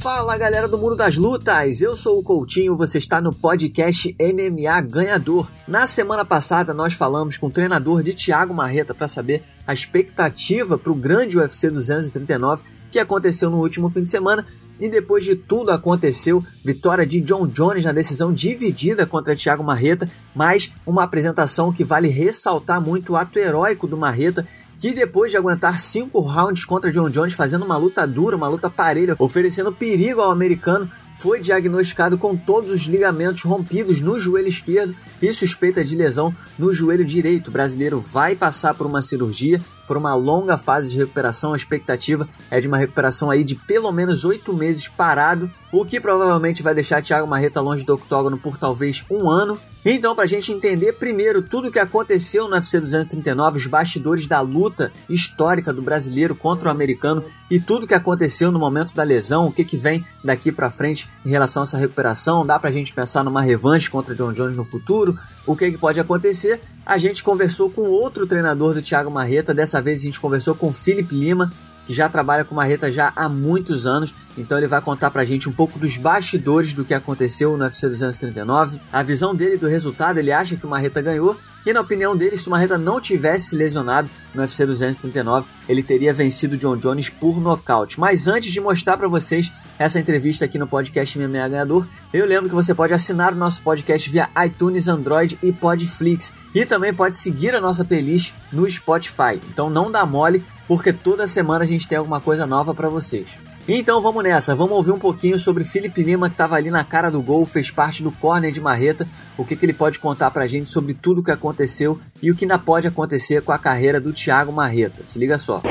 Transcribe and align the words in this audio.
Fala 0.00 0.38
galera 0.38 0.66
do 0.66 0.78
mundo 0.78 0.96
das 0.96 1.18
lutas, 1.18 1.82
eu 1.82 1.94
sou 1.94 2.18
o 2.18 2.22
Coutinho, 2.22 2.74
você 2.74 2.96
está 2.96 3.20
no 3.20 3.34
podcast 3.34 4.16
MMA 4.18 4.80
Ganhador. 4.80 5.50
Na 5.68 5.86
semana 5.86 6.24
passada 6.24 6.72
nós 6.72 6.94
falamos 6.94 7.36
com 7.36 7.48
o 7.48 7.50
treinador 7.50 8.02
de 8.02 8.14
Thiago 8.14 8.54
Marreta 8.54 8.94
para 8.94 9.06
saber 9.06 9.42
a 9.66 9.74
expectativa 9.74 10.78
para 10.78 10.90
o 10.90 10.94
grande 10.94 11.36
UFC 11.36 11.68
239 11.68 12.62
que 12.90 12.98
aconteceu 12.98 13.50
no 13.50 13.58
último 13.58 13.90
fim 13.90 14.02
de 14.02 14.08
semana 14.08 14.46
e 14.80 14.88
depois 14.88 15.22
de 15.22 15.36
tudo 15.36 15.70
aconteceu, 15.70 16.42
vitória 16.64 17.06
de 17.06 17.20
John 17.20 17.46
Jones 17.46 17.84
na 17.84 17.92
decisão 17.92 18.32
dividida 18.32 19.06
contra 19.06 19.36
Thiago 19.36 19.62
Marreta, 19.62 20.10
mas 20.34 20.72
uma 20.86 21.04
apresentação 21.04 21.70
que 21.70 21.84
vale 21.84 22.08
ressaltar 22.08 22.80
muito 22.80 23.12
o 23.12 23.16
ato 23.16 23.38
heróico 23.38 23.86
do 23.86 23.98
Marreta 23.98 24.46
que 24.80 24.94
depois 24.94 25.30
de 25.30 25.36
aguentar 25.36 25.78
cinco 25.78 26.20
rounds 26.20 26.64
contra 26.64 26.90
John 26.90 27.10
Jones, 27.10 27.34
fazendo 27.34 27.66
uma 27.66 27.76
luta 27.76 28.06
dura, 28.06 28.34
uma 28.34 28.48
luta 28.48 28.70
parelha, 28.70 29.14
oferecendo 29.18 29.70
perigo 29.70 30.22
ao 30.22 30.30
americano, 30.30 30.90
foi 31.16 31.38
diagnosticado 31.38 32.16
com 32.16 32.34
todos 32.34 32.72
os 32.72 32.80
ligamentos 32.84 33.42
rompidos 33.42 34.00
no 34.00 34.18
joelho 34.18 34.48
esquerdo 34.48 34.96
e 35.20 35.30
suspeita 35.34 35.84
de 35.84 35.94
lesão 35.94 36.34
no 36.58 36.72
joelho 36.72 37.04
direito. 37.04 37.48
O 37.48 37.50
brasileiro 37.50 38.00
vai 38.00 38.34
passar 38.34 38.72
por 38.72 38.86
uma 38.86 39.02
cirurgia, 39.02 39.60
por 39.90 39.96
uma 39.96 40.14
longa 40.14 40.56
fase 40.56 40.88
de 40.88 40.98
recuperação. 40.98 41.52
A 41.52 41.56
expectativa 41.56 42.28
é 42.48 42.60
de 42.60 42.68
uma 42.68 42.78
recuperação 42.78 43.28
aí 43.28 43.42
de 43.42 43.56
pelo 43.56 43.90
menos 43.90 44.24
oito 44.24 44.52
meses 44.52 44.86
parado, 44.86 45.50
o 45.72 45.84
que 45.84 46.00
provavelmente 46.00 46.62
vai 46.62 46.72
deixar 46.72 47.02
Thiago 47.02 47.26
Marreta 47.26 47.60
longe 47.60 47.84
do 47.84 47.94
octógono 47.94 48.38
por 48.38 48.56
talvez 48.56 49.04
um 49.10 49.28
ano. 49.28 49.58
Então, 49.84 50.14
para 50.14 50.24
a 50.24 50.28
gente 50.28 50.52
entender 50.52 50.92
primeiro 50.92 51.42
tudo 51.42 51.68
o 51.68 51.72
que 51.72 51.78
aconteceu 51.78 52.48
no 52.48 52.54
UFC 52.54 52.78
239, 52.78 53.58
os 53.58 53.66
bastidores 53.66 54.28
da 54.28 54.40
luta 54.40 54.92
histórica 55.08 55.72
do 55.72 55.82
brasileiro 55.82 56.36
contra 56.36 56.68
o 56.68 56.70
americano 56.70 57.24
e 57.50 57.58
tudo 57.58 57.84
o 57.84 57.86
que 57.86 57.94
aconteceu 57.94 58.52
no 58.52 58.58
momento 58.58 58.94
da 58.94 59.02
lesão, 59.02 59.46
o 59.46 59.52
que, 59.52 59.64
que 59.64 59.76
vem 59.76 60.04
daqui 60.22 60.52
para 60.52 60.70
frente 60.70 61.08
em 61.24 61.30
relação 61.30 61.62
a 61.62 61.64
essa 61.64 61.78
recuperação, 61.78 62.46
dá 62.46 62.58
para 62.58 62.68
a 62.68 62.72
gente 62.72 62.92
pensar 62.92 63.24
numa 63.24 63.42
revanche 63.42 63.90
contra 63.90 64.14
John 64.14 64.32
Jones 64.32 64.56
no 64.56 64.64
futuro, 64.64 65.18
o 65.46 65.56
que, 65.56 65.70
que 65.72 65.78
pode 65.78 65.98
acontecer? 65.98 66.60
A 66.90 66.98
gente 66.98 67.22
conversou 67.22 67.70
com 67.70 67.82
outro 67.82 68.26
treinador 68.26 68.74
do 68.74 68.82
Thiago 68.82 69.12
Marreta, 69.12 69.54
dessa 69.54 69.80
vez 69.80 70.00
a 70.00 70.02
gente 70.02 70.18
conversou 70.18 70.56
com 70.56 70.72
Felipe 70.72 71.14
Lima, 71.14 71.48
que 71.86 71.92
já 71.92 72.08
trabalha 72.08 72.44
com 72.44 72.52
Marreta 72.52 72.90
já 72.90 73.12
há 73.14 73.28
muitos 73.28 73.86
anos, 73.86 74.12
então 74.36 74.58
ele 74.58 74.66
vai 74.66 74.82
contar 74.82 75.08
pra 75.12 75.24
gente 75.24 75.48
um 75.48 75.52
pouco 75.52 75.78
dos 75.78 75.96
bastidores 75.96 76.72
do 76.72 76.84
que 76.84 76.92
aconteceu 76.92 77.56
no 77.56 77.62
UFC 77.62 77.88
239, 77.88 78.80
a 78.92 79.04
visão 79.04 79.36
dele 79.36 79.56
do 79.56 79.68
resultado, 79.68 80.18
ele 80.18 80.32
acha 80.32 80.56
que 80.56 80.66
o 80.66 80.68
Marreta 80.68 81.00
ganhou, 81.00 81.36
e 81.64 81.72
na 81.72 81.80
opinião 81.80 82.16
dele, 82.16 82.36
se 82.36 82.48
o 82.48 82.50
Marreta 82.50 82.76
não 82.76 83.00
tivesse 83.00 83.54
lesionado 83.54 84.10
no 84.34 84.40
UFC 84.40 84.66
239, 84.66 85.46
ele 85.68 85.84
teria 85.84 86.12
vencido 86.12 86.56
John 86.56 86.76
Jones 86.76 87.08
por 87.08 87.38
nocaute. 87.38 88.00
Mas 88.00 88.26
antes 88.26 88.50
de 88.50 88.60
mostrar 88.60 88.96
para 88.96 89.06
vocês 89.06 89.52
essa 89.80 89.98
entrevista 89.98 90.44
aqui 90.44 90.58
no 90.58 90.66
podcast 90.66 91.18
MMA 91.18 91.48
Ganhador, 91.48 91.86
eu 92.12 92.26
lembro 92.26 92.50
que 92.50 92.54
você 92.54 92.74
pode 92.74 92.92
assinar 92.92 93.32
o 93.32 93.36
nosso 93.36 93.62
podcast 93.62 94.10
via 94.10 94.28
iTunes, 94.44 94.86
Android 94.88 95.38
e 95.42 95.50
Podflix. 95.50 96.34
E 96.54 96.66
também 96.66 96.92
pode 96.92 97.16
seguir 97.16 97.54
a 97.54 97.62
nossa 97.62 97.82
playlist 97.82 98.34
no 98.52 98.70
Spotify. 98.70 99.40
Então 99.48 99.70
não 99.70 99.90
dá 99.90 100.04
mole, 100.04 100.44
porque 100.68 100.92
toda 100.92 101.26
semana 101.26 101.64
a 101.64 101.66
gente 101.66 101.88
tem 101.88 101.96
alguma 101.96 102.20
coisa 102.20 102.46
nova 102.46 102.74
para 102.74 102.90
vocês. 102.90 103.38
Então 103.66 104.02
vamos 104.02 104.22
nessa, 104.22 104.54
vamos 104.54 104.72
ouvir 104.72 104.90
um 104.90 104.98
pouquinho 104.98 105.38
sobre 105.38 105.64
Felipe 105.64 106.02
Lima, 106.02 106.28
que 106.28 106.34
estava 106.34 106.56
ali 106.56 106.70
na 106.70 106.84
cara 106.84 107.10
do 107.10 107.22
gol, 107.22 107.46
fez 107.46 107.70
parte 107.70 108.02
do 108.02 108.12
corner 108.12 108.52
de 108.52 108.60
Marreta, 108.60 109.08
o 109.38 109.46
que, 109.46 109.56
que 109.56 109.64
ele 109.64 109.72
pode 109.72 109.98
contar 109.98 110.30
pra 110.30 110.46
gente 110.46 110.68
sobre 110.68 110.92
tudo 110.92 111.22
o 111.22 111.24
que 111.24 111.30
aconteceu 111.30 111.98
e 112.22 112.30
o 112.30 112.34
que 112.34 112.44
ainda 112.44 112.58
pode 112.58 112.86
acontecer 112.86 113.40
com 113.40 113.52
a 113.52 113.58
carreira 113.58 113.98
do 113.98 114.12
Thiago 114.12 114.52
Marreta. 114.52 115.06
Se 115.06 115.18
liga 115.18 115.38
só. 115.38 115.62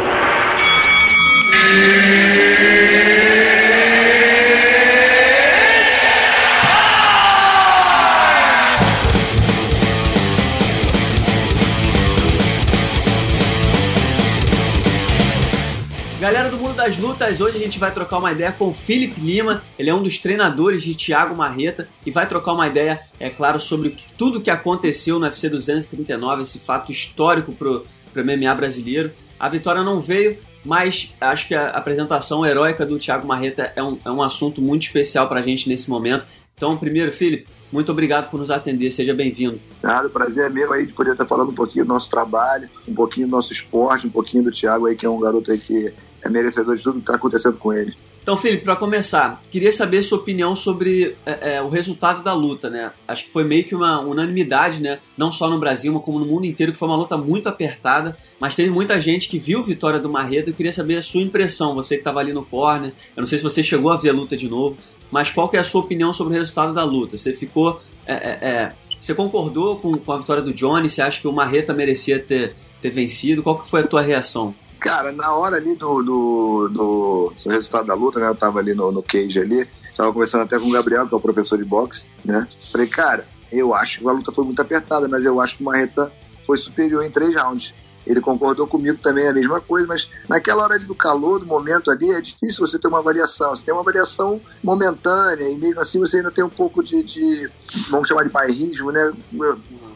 Das 16.89 16.97
lutas, 16.97 17.39
hoje 17.39 17.57
a 17.57 17.59
gente 17.59 17.77
vai 17.77 17.93
trocar 17.93 18.17
uma 18.17 18.31
ideia 18.31 18.51
com 18.51 18.69
o 18.69 18.73
Felipe 18.73 19.21
Lima. 19.21 19.61
Ele 19.77 19.91
é 19.91 19.93
um 19.93 20.01
dos 20.01 20.17
treinadores 20.17 20.81
de 20.81 20.95
Thiago 20.95 21.37
Marreta 21.37 21.87
e 22.03 22.09
vai 22.09 22.27
trocar 22.27 22.53
uma 22.53 22.65
ideia, 22.65 22.99
é 23.19 23.29
claro, 23.29 23.59
sobre 23.59 23.95
tudo 24.17 24.41
que 24.41 24.49
aconteceu 24.49 25.19
no 25.19 25.25
UFC 25.25 25.49
239, 25.49 26.41
esse 26.41 26.57
fato 26.57 26.91
histórico 26.91 27.51
pro, 27.51 27.85
pro 28.11 28.25
MMA 28.25 28.55
brasileiro. 28.55 29.11
A 29.39 29.47
vitória 29.47 29.83
não 29.83 30.01
veio, 30.01 30.39
mas 30.65 31.13
acho 31.21 31.47
que 31.47 31.53
a 31.53 31.69
apresentação 31.69 32.43
heróica 32.43 32.87
do 32.87 32.97
Thiago 32.97 33.27
Marreta 33.27 33.71
é 33.75 33.83
um, 33.83 33.99
é 34.03 34.09
um 34.09 34.23
assunto 34.23 34.59
muito 34.59 34.81
especial 34.81 35.29
pra 35.29 35.43
gente 35.43 35.69
nesse 35.69 35.87
momento. 35.91 36.25
Então, 36.55 36.75
primeiro, 36.75 37.11
Felipe, 37.11 37.45
muito 37.71 37.91
obrigado 37.91 38.31
por 38.31 38.39
nos 38.39 38.49
atender, 38.49 38.89
seja 38.89 39.13
bem-vindo. 39.13 39.59
Nada, 39.83 40.07
o 40.07 40.09
prazer 40.09 40.47
é 40.47 40.49
meu 40.49 40.73
aí 40.73 40.87
de 40.87 40.93
poder 40.93 41.11
estar 41.11 41.27
falando 41.27 41.51
um 41.51 41.55
pouquinho 41.55 41.85
do 41.85 41.93
nosso 41.93 42.09
trabalho, 42.09 42.67
um 42.87 42.95
pouquinho 42.95 43.27
do 43.27 43.31
nosso 43.31 43.53
esporte, 43.53 44.07
um 44.07 44.09
pouquinho 44.09 44.45
do 44.45 44.51
Thiago 44.51 44.87
aí, 44.87 44.95
que 44.95 45.05
é 45.05 45.09
um 45.09 45.19
garoto 45.19 45.51
aí 45.51 45.59
que 45.59 45.93
é 46.23 46.29
merecedor 46.29 46.75
de 46.75 46.83
tudo 46.83 46.95
que 46.95 46.99
está 47.01 47.15
acontecendo 47.15 47.57
com 47.57 47.73
ele. 47.73 47.95
Então, 48.21 48.37
Felipe, 48.37 48.63
para 48.63 48.75
começar, 48.75 49.41
queria 49.49 49.71
saber 49.71 50.03
sua 50.03 50.19
opinião 50.19 50.55
sobre 50.55 51.15
é, 51.25 51.55
é, 51.55 51.61
o 51.61 51.69
resultado 51.69 52.21
da 52.21 52.33
luta, 52.33 52.69
né? 52.69 52.91
Acho 53.07 53.25
que 53.25 53.31
foi 53.31 53.43
meio 53.43 53.63
que 53.63 53.73
uma 53.73 54.01
unanimidade, 54.01 54.81
né? 54.81 54.99
Não 55.17 55.31
só 55.31 55.49
no 55.49 55.57
Brasil, 55.57 55.91
mas 55.91 56.03
como 56.03 56.19
no 56.19 56.25
mundo 56.25 56.45
inteiro, 56.45 56.71
que 56.71 56.77
foi 56.77 56.87
uma 56.87 56.97
luta 56.97 57.17
muito 57.17 57.49
apertada, 57.49 58.15
mas 58.39 58.55
teve 58.55 58.69
muita 58.69 59.01
gente 59.01 59.27
que 59.27 59.39
viu 59.39 59.61
a 59.61 59.63
vitória 59.63 59.99
do 59.99 60.09
Marreta. 60.09 60.49
Eu 60.49 60.53
queria 60.53 60.71
saber 60.71 60.97
a 60.97 61.01
sua 61.01 61.21
impressão, 61.21 61.73
você 61.73 61.95
que 61.95 62.01
estava 62.01 62.19
ali 62.19 62.31
no 62.31 62.45
corner. 62.45 62.91
Eu 63.15 63.21
não 63.21 63.27
sei 63.27 63.39
se 63.39 63.43
você 63.43 63.63
chegou 63.63 63.91
a 63.91 63.97
ver 63.97 64.09
a 64.09 64.13
luta 64.13 64.37
de 64.37 64.47
novo, 64.47 64.77
mas 65.09 65.31
qual 65.31 65.49
que 65.49 65.57
é 65.57 65.59
a 65.59 65.63
sua 65.63 65.81
opinião 65.81 66.13
sobre 66.13 66.35
o 66.35 66.37
resultado 66.37 66.73
da 66.73 66.83
luta? 66.83 67.17
Você 67.17 67.33
ficou. 67.33 67.81
É, 68.05 68.13
é, 68.13 68.47
é 68.47 68.73
você 69.01 69.15
concordou 69.15 69.77
com, 69.77 69.97
com, 69.97 70.11
a 70.11 70.17
vitória 70.17 70.43
do 70.43 70.53
Johnny? 70.53 70.89
Você 70.89 71.01
acha 71.01 71.21
que 71.21 71.27
o 71.27 71.31
Marreta 71.31 71.73
merecia 71.73 72.19
ter, 72.19 72.53
ter 72.81 72.89
vencido? 72.89 73.41
Qual 73.41 73.57
que 73.57 73.67
foi 73.67 73.81
a 73.81 73.87
tua 73.87 74.01
reação? 74.01 74.53
Cara, 74.79 75.11
na 75.11 75.33
hora 75.35 75.57
ali 75.57 75.75
do, 75.75 76.01
do, 76.01 76.69
do, 76.69 77.33
do 77.43 77.49
resultado 77.49 77.87
da 77.87 77.93
luta, 77.93 78.19
né? 78.19 78.29
Eu 78.29 78.35
tava 78.35 78.59
ali 78.59 78.73
no, 78.73 78.91
no 78.91 79.03
cage 79.03 79.39
ali, 79.39 79.67
tava 79.95 80.13
conversando 80.13 80.43
até 80.43 80.57
com 80.57 80.67
o 80.67 80.71
Gabriel, 80.71 81.07
que 81.07 81.13
é 81.13 81.17
o 81.17 81.21
professor 81.21 81.57
de 81.57 81.65
boxe, 81.65 82.05
né? 82.23 82.47
Falei, 82.71 82.87
cara, 82.87 83.27
eu 83.51 83.73
acho 83.73 83.99
que 83.99 84.07
a 84.07 84.11
luta 84.11 84.31
foi 84.31 84.45
muito 84.45 84.61
apertada, 84.61 85.07
mas 85.07 85.25
eu 85.25 85.41
acho 85.41 85.57
que 85.57 85.63
o 85.63 85.65
Marreta 85.65 86.11
foi 86.45 86.57
superior 86.57 87.03
em 87.03 87.11
três 87.11 87.35
rounds. 87.35 87.73
Ele 88.07 88.21
concordou 88.21 88.65
comigo 88.65 88.97
também 88.97 89.27
a 89.27 89.33
mesma 89.33 89.59
coisa, 89.59 89.85
mas 89.85 90.09
naquela 90.27 90.63
hora 90.63 90.75
ali 90.75 90.85
do 90.85 90.95
calor, 90.95 91.39
do 91.39 91.45
momento 91.45 91.91
ali, 91.91 92.09
é 92.11 92.21
difícil 92.21 92.65
você 92.65 92.79
ter 92.79 92.87
uma 92.87 92.99
avaliação. 92.99 93.55
Você 93.55 93.65
tem 93.65 93.73
uma 93.73 93.81
avaliação 93.81 94.41
momentânea 94.63 95.47
e 95.47 95.55
mesmo 95.55 95.81
assim 95.81 95.99
você 95.99 96.17
ainda 96.17 96.31
tem 96.31 96.43
um 96.43 96.49
pouco 96.49 96.81
de, 96.81 97.03
de 97.03 97.51
vamos 97.89 98.07
chamar 98.07 98.23
de 98.23 98.29
bairrismo, 98.29 98.91
né? 98.91 99.11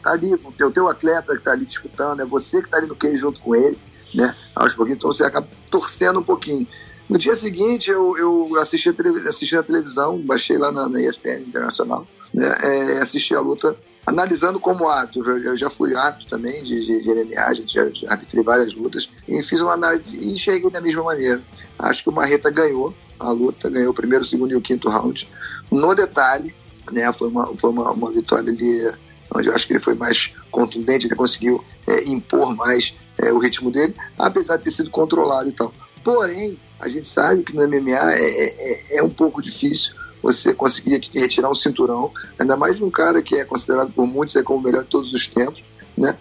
Tá 0.02 0.12
ali, 0.12 0.34
o 0.34 0.52
teu, 0.52 0.70
teu 0.70 0.88
atleta 0.88 1.34
que 1.34 1.42
tá 1.42 1.52
ali 1.52 1.64
disputando, 1.64 2.20
é 2.20 2.24
você 2.26 2.62
que 2.62 2.68
tá 2.68 2.76
ali 2.76 2.86
no 2.86 2.94
cage 2.94 3.16
junto 3.16 3.40
com 3.40 3.56
ele 3.56 3.78
né? 4.14 4.34
Aos 4.54 4.72
pouquinhos, 4.72 4.98
então 4.98 5.12
você 5.12 5.24
acaba 5.24 5.48
torcendo 5.70 6.20
um 6.20 6.22
pouquinho. 6.22 6.66
No 7.08 7.18
dia 7.18 7.36
seguinte, 7.36 7.90
eu, 7.90 8.16
eu 8.16 8.58
assisti, 8.60 8.88
a 8.88 9.28
assisti 9.28 9.56
a 9.56 9.62
televisão, 9.62 10.18
baixei 10.18 10.56
lá 10.56 10.72
na, 10.72 10.88
na 10.88 11.00
ESPN 11.00 11.40
Internacional, 11.46 12.06
né? 12.32 12.54
É, 12.62 12.98
assisti 12.98 13.34
a 13.34 13.40
luta 13.40 13.76
analisando 14.06 14.58
como 14.58 14.88
árbitro. 14.88 15.30
Eu, 15.30 15.38
eu 15.38 15.56
já 15.56 15.68
fui 15.68 15.94
árbitro 15.94 16.28
também 16.28 16.62
de, 16.62 16.86
de, 16.86 17.02
de 17.02 17.10
MMA, 17.10 17.54
já, 17.66 17.88
já 17.90 18.10
arbitrei 18.10 18.42
várias 18.42 18.74
lutas, 18.74 19.08
e 19.28 19.42
fiz 19.42 19.60
uma 19.60 19.74
análise 19.74 20.16
e 20.16 20.32
enxerguei 20.32 20.70
da 20.70 20.80
mesma 20.80 21.02
maneira. 21.02 21.42
Acho 21.78 22.04
que 22.04 22.08
o 22.08 22.12
Marreta 22.12 22.50
ganhou 22.50 22.94
a 23.18 23.30
luta, 23.30 23.68
ganhou 23.68 23.90
o 23.90 23.94
primeiro, 23.94 24.24
o 24.24 24.26
segundo 24.26 24.52
e 24.52 24.56
o 24.56 24.60
quinto 24.60 24.88
round. 24.88 25.28
No 25.70 25.94
detalhe, 25.94 26.54
né, 26.90 27.12
foi 27.12 27.28
uma, 27.28 27.46
foi 27.56 27.70
uma, 27.70 27.90
uma 27.92 28.10
vitória 28.10 28.50
ali 28.50 28.92
onde 29.34 29.48
eu 29.48 29.54
acho 29.54 29.66
que 29.66 29.72
ele 29.72 29.80
foi 29.80 29.94
mais 29.94 30.34
contundente, 30.50 31.06
ele 31.06 31.14
conseguiu 31.14 31.64
é, 31.86 32.04
impor 32.04 32.54
mais 32.54 32.94
é, 33.18 33.32
o 33.32 33.38
ritmo 33.38 33.70
dele, 33.70 33.94
apesar 34.18 34.56
de 34.56 34.64
ter 34.64 34.70
sido 34.70 34.90
controlado 34.90 35.48
e 35.48 35.52
tal. 35.52 35.72
Porém, 36.02 36.58
a 36.78 36.88
gente 36.88 37.06
sabe 37.06 37.42
que 37.42 37.54
no 37.54 37.66
MMA 37.66 38.12
é, 38.12 38.24
é, 38.24 38.72
é, 38.72 38.96
é 38.98 39.02
um 39.02 39.10
pouco 39.10 39.42
difícil 39.42 39.94
você 40.22 40.54
conseguir 40.54 41.02
retirar 41.14 41.50
um 41.50 41.54
cinturão, 41.54 42.10
ainda 42.38 42.56
mais 42.56 42.76
de 42.76 42.84
um 42.84 42.90
cara 42.90 43.22
que 43.22 43.36
é 43.36 43.44
considerado 43.44 43.92
por 43.92 44.06
muitos 44.06 44.36
é 44.36 44.42
como 44.42 44.58
o 44.58 44.62
melhor 44.62 44.82
de 44.82 44.88
todos 44.88 45.12
os 45.12 45.26
tempos, 45.26 45.62
né? 45.96 46.16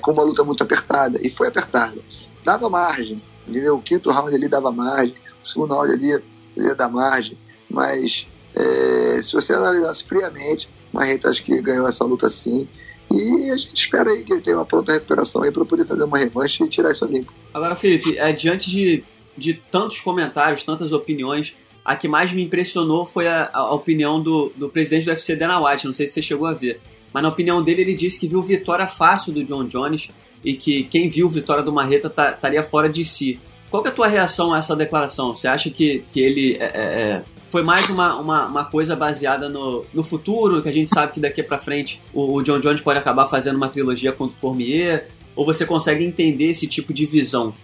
Com 0.00 0.12
uma 0.12 0.22
luta 0.22 0.44
muito 0.44 0.62
apertada, 0.62 1.18
e 1.20 1.28
foi 1.28 1.48
apertada. 1.48 2.00
Dava 2.44 2.68
margem, 2.70 3.20
entendeu? 3.46 3.76
O 3.76 3.82
quinto 3.82 4.10
round 4.10 4.32
ali 4.32 4.48
dava 4.48 4.70
margem, 4.70 5.14
o 5.42 5.46
segundo 5.46 5.74
round 5.74 5.92
ali 5.92 6.22
ia 6.56 6.74
dar 6.74 6.88
margem, 6.88 7.36
mas 7.68 8.26
é, 8.54 9.20
se 9.22 9.32
você 9.32 9.54
analisasse 9.54 10.04
friamente, 10.04 10.68
Marreta 10.92 11.28
acho 11.28 11.42
que 11.42 11.60
ganhou 11.60 11.88
essa 11.88 12.04
luta 12.04 12.28
sim, 12.28 12.68
e 13.10 13.50
a 13.50 13.56
gente 13.56 13.74
espera 13.74 14.10
aí 14.10 14.24
que 14.24 14.32
ele 14.32 14.40
tenha 14.40 14.56
uma 14.56 14.64
pronta 14.64 14.92
recuperação 14.92 15.42
aí 15.42 15.50
para 15.50 15.64
poder 15.64 15.84
fazer 15.84 16.04
uma 16.04 16.18
revanche 16.18 16.64
e 16.64 16.68
tirar 16.68 16.90
isso 16.90 17.04
limpo. 17.04 17.32
Agora, 17.52 17.76
Felipe, 17.76 18.16
é, 18.16 18.32
diante 18.32 18.70
de, 18.70 19.04
de 19.36 19.54
tantos 19.70 20.00
comentários, 20.00 20.64
tantas 20.64 20.92
opiniões, 20.92 21.54
a 21.84 21.94
que 21.94 22.08
mais 22.08 22.32
me 22.32 22.42
impressionou 22.42 23.04
foi 23.04 23.28
a, 23.28 23.50
a 23.52 23.74
opinião 23.74 24.22
do, 24.22 24.50
do 24.56 24.68
presidente 24.68 25.04
do 25.04 25.10
UFC, 25.10 25.36
Dana 25.36 25.60
White. 25.60 25.84
Não 25.84 25.92
sei 25.92 26.06
se 26.06 26.14
você 26.14 26.22
chegou 26.22 26.46
a 26.46 26.54
ver. 26.54 26.80
Mas 27.12 27.22
na 27.22 27.28
opinião 27.28 27.62
dele, 27.62 27.82
ele 27.82 27.94
disse 27.94 28.18
que 28.18 28.26
viu 28.26 28.40
vitória 28.40 28.86
fácil 28.86 29.32
do 29.32 29.44
John 29.44 29.64
Jones 29.64 30.10
e 30.42 30.54
que 30.54 30.84
quem 30.84 31.08
viu 31.10 31.28
vitória 31.28 31.62
do 31.62 31.72
Marreta 31.72 32.08
estaria 32.08 32.62
fora 32.62 32.88
de 32.88 33.04
si. 33.04 33.38
Qual 33.70 33.84
é 33.84 33.88
a 33.88 33.92
tua 33.92 34.06
reação 34.06 34.54
a 34.54 34.58
essa 34.58 34.74
declaração? 34.74 35.34
Você 35.34 35.48
acha 35.48 35.70
que, 35.70 36.04
que 36.12 36.20
ele 36.20 36.56
é, 36.58 36.64
é, 36.64 36.66
é 36.74 37.22
foi 37.52 37.62
mais 37.62 37.86
uma, 37.90 38.18
uma, 38.18 38.46
uma, 38.46 38.64
coisa 38.64 38.96
baseada 38.96 39.46
no, 39.46 39.84
no 39.92 40.02
futuro, 40.02 40.62
que 40.62 40.70
a 40.70 40.72
gente 40.72 40.88
sabe 40.88 41.12
que 41.12 41.20
daqui 41.20 41.42
para 41.42 41.58
frente 41.58 42.00
o, 42.14 42.36
o, 42.36 42.42
John 42.42 42.58
Jones 42.58 42.80
pode 42.80 42.98
acabar 42.98 43.26
fazendo 43.26 43.56
uma 43.56 43.68
trilogia 43.68 44.10
contra 44.10 44.34
o 44.34 44.40
Cormier, 44.40 45.06
ou 45.36 45.44
você 45.44 45.66
consegue 45.66 46.02
entender 46.02 46.46
esse 46.46 46.66
tipo 46.66 46.94
de 46.94 47.04
visão? 47.04 47.54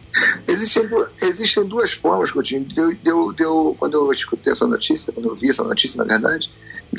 Existem, 0.46 0.82
existem 1.22 1.64
duas 1.64 1.92
formas, 1.92 2.30
Coutinho. 2.30 2.64
Deu, 2.64 2.94
deu, 3.02 3.32
deu, 3.32 3.76
quando 3.78 3.94
eu 3.94 4.12
escutei 4.12 4.52
essa 4.52 4.66
notícia, 4.66 5.10
quando 5.10 5.30
eu 5.30 5.34
vi 5.34 5.48
essa 5.48 5.64
notícia, 5.64 5.96
na 5.96 6.04
verdade, 6.04 6.50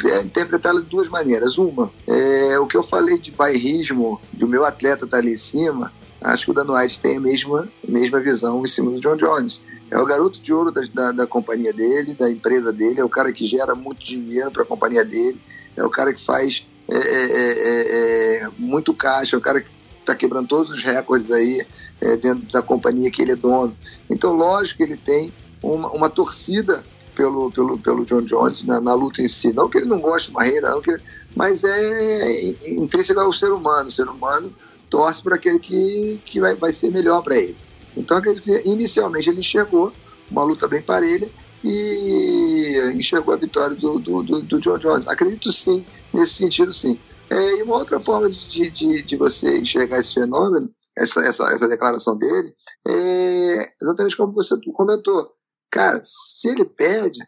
é, 0.06 0.21
interpretá-la 0.21 0.81
de 0.81 0.88
duas 0.88 1.07
maneiras. 1.09 1.59
Uma, 1.59 1.92
é, 2.07 2.57
o 2.57 2.65
que 2.65 2.75
eu 2.75 2.81
falei 2.81 3.19
de 3.19 3.30
bairrismo, 3.30 4.19
do 4.33 4.47
meu 4.47 4.65
atleta 4.65 5.06
estar 5.06 5.18
tá 5.18 5.18
ali 5.18 5.33
em 5.33 5.38
cima, 5.38 5.94
acho 6.21 6.45
que 6.45 6.51
o 6.51 6.53
Dan 6.56 6.71
White 6.71 7.00
tem 7.00 7.18
a 7.18 7.19
mesma, 7.19 7.68
mesma 7.88 8.19
visão 8.19 8.63
em 8.63 8.68
cima 8.68 8.89
do 8.89 9.00
John 9.00 9.15
Jones. 9.15 9.62
É 9.91 9.97
o 9.97 10.06
garoto 10.06 10.39
de 10.39 10.53
ouro 10.53 10.71
da, 10.71 10.81
da, 10.94 11.12
da 11.12 11.27
companhia 11.27 11.74
dele, 11.74 12.13
da 12.13 12.30
empresa 12.30 12.71
dele, 12.71 13.00
é 13.00 13.03
o 13.03 13.09
cara 13.09 13.31
que 13.33 13.47
gera 13.47 13.74
muito 13.74 14.03
dinheiro 14.03 14.51
para 14.51 14.63
a 14.63 14.65
companhia 14.65 15.03
dele, 15.03 15.41
é 15.75 15.83
o 15.83 15.89
cara 15.89 16.13
que 16.13 16.24
faz 16.24 16.65
é, 16.88 16.97
é, 16.97 17.31
é, 17.31 18.44
é 18.44 18.50
muito 18.57 18.94
caixa, 18.94 19.36
é 19.36 19.39
o 19.39 19.41
cara 19.41 19.62
que 19.62 19.69
está 20.00 20.15
quebrando 20.15 20.47
todos 20.47 20.71
os 20.71 20.83
recordes 20.83 21.31
aí 21.31 21.65
é, 22.01 22.18
dentro 22.18 22.51
da 22.51 22.62
companhia 22.62 23.12
que 23.12 23.21
ele 23.21 23.31
é 23.31 23.36
dono. 23.36 23.75
Então, 24.09 24.33
lógico 24.33 24.77
que 24.77 24.83
ele 24.83 24.97
tem 24.97 25.31
uma, 25.62 25.89
uma 25.92 26.09
torcida 26.09 26.83
pelo, 27.15 27.51
pelo, 27.51 27.77
pelo 27.77 28.06
John 28.06 28.21
Jones 28.21 28.63
na, 28.63 28.80
na, 28.80 28.94
luta 28.94 29.21
em 29.21 29.27
si. 29.27 29.51
Não 29.53 29.69
que 29.69 29.77
ele 29.77 29.88
não 29.88 30.00
goste 30.00 30.30
de 30.30 30.33
Marreira, 30.33 30.69
não 30.71 30.81
que, 30.81 30.95
mas 31.35 31.63
é 31.63 32.42
intrínseco 32.69 33.19
ao 33.19 33.33
ser 33.33 33.51
humano. 33.51 33.89
O 33.89 33.92
ser 33.92 34.07
humano 34.07 34.53
torce 34.89 35.21
para 35.21 35.35
aquele 35.35 35.59
que, 35.59 36.21
que 36.25 36.39
vai, 36.39 36.56
vai 36.56 36.71
ser 36.71 36.92
melhor 36.92 37.21
para 37.21 37.38
ele. 37.38 37.57
Então, 37.95 38.21
inicialmente 38.65 39.30
ele 39.30 39.39
enxergou 39.39 39.91
uma 40.30 40.44
luta 40.44 40.68
bem 40.68 40.81
parelha 40.81 41.30
e 41.63 42.94
enxergou 42.95 43.33
a 43.33 43.38
vitória 43.38 43.75
do, 43.75 44.00
do, 44.00 44.24
do, 44.24 44.41
do 44.41 44.59
John 44.59 44.77
Jones. 44.77 45.07
Acredito 45.07 45.51
sim, 45.51 45.86
nesse 46.13 46.36
sentido 46.36 46.71
sim. 46.71 47.00
É, 47.30 47.57
e 47.57 47.63
uma 47.63 47.77
outra 47.77 48.00
forma 48.00 48.30
de, 48.30 48.69
de, 48.69 49.03
de 49.03 49.15
você 49.15 49.59
enxergar 49.59 50.00
esse 50.00 50.13
fenômeno, 50.13 50.69
essa, 50.97 51.21
essa, 51.21 51.44
essa 51.53 51.68
declaração 51.68 52.18
dele, 52.18 52.53
é 52.88 53.74
exatamente 53.81 54.18
como 54.18 54.33
você 54.33 54.56
comentou. 54.74 55.31
Cara, 55.71 56.01
se 56.03 56.47
ele 56.47 56.65
perde, 56.65 57.19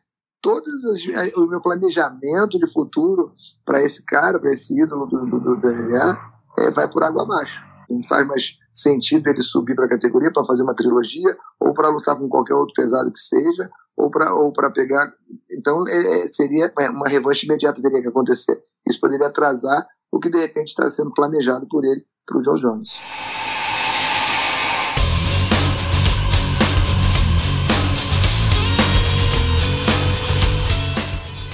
todo 0.42 0.66
o 1.36 1.48
meu 1.48 1.62
planejamento 1.62 2.58
de 2.58 2.68
futuro 2.72 3.34
para 3.64 3.82
esse 3.82 4.04
cara, 4.06 4.40
para 4.40 4.52
esse 4.52 4.74
ídolo 4.80 5.06
do, 5.06 5.26
do, 5.26 5.40
do 5.40 5.68
MMA, 5.68 6.34
é, 6.58 6.72
vai 6.72 6.90
por 6.90 7.04
água 7.04 7.24
abaixo. 7.24 7.71
Não 7.92 8.02
faz 8.08 8.26
mais 8.26 8.58
sentido 8.72 9.30
ele 9.30 9.42
subir 9.42 9.76
para 9.76 9.86
a 9.86 9.90
categoria 9.90 10.32
para 10.32 10.46
fazer 10.46 10.64
uma 10.64 10.74
trilogia, 10.74 11.38
ou 11.60 11.74
para 11.74 11.90
lutar 11.90 12.18
com 12.18 12.30
qualquer 12.30 12.54
outro 12.54 12.74
pesado 12.74 13.12
que 13.12 13.20
seja, 13.20 13.70
ou 13.98 14.10
para 14.10 14.34
ou 14.34 14.54
pegar. 14.74 15.12
Então, 15.52 15.86
é, 15.88 16.22
é, 16.24 16.28
seria 16.28 16.72
é, 16.80 16.90
uma 16.90 17.10
revanche 17.10 17.46
imediata 17.46 17.82
teria 17.82 18.02
que 18.02 18.08
acontecer. 18.08 18.64
Isso 18.88 19.00
poderia 19.00 19.28
atrasar 19.28 19.86
o 20.10 20.20
que 20.20 20.30
de 20.30 20.40
repente 20.40 20.70
está 20.70 20.90
sendo 20.90 21.14
planejado 21.14 21.68
por 21.68 21.84
ele 21.84 22.06
para 22.26 22.38
o 22.38 22.42
John 22.42 22.56
Jones. 22.56 22.92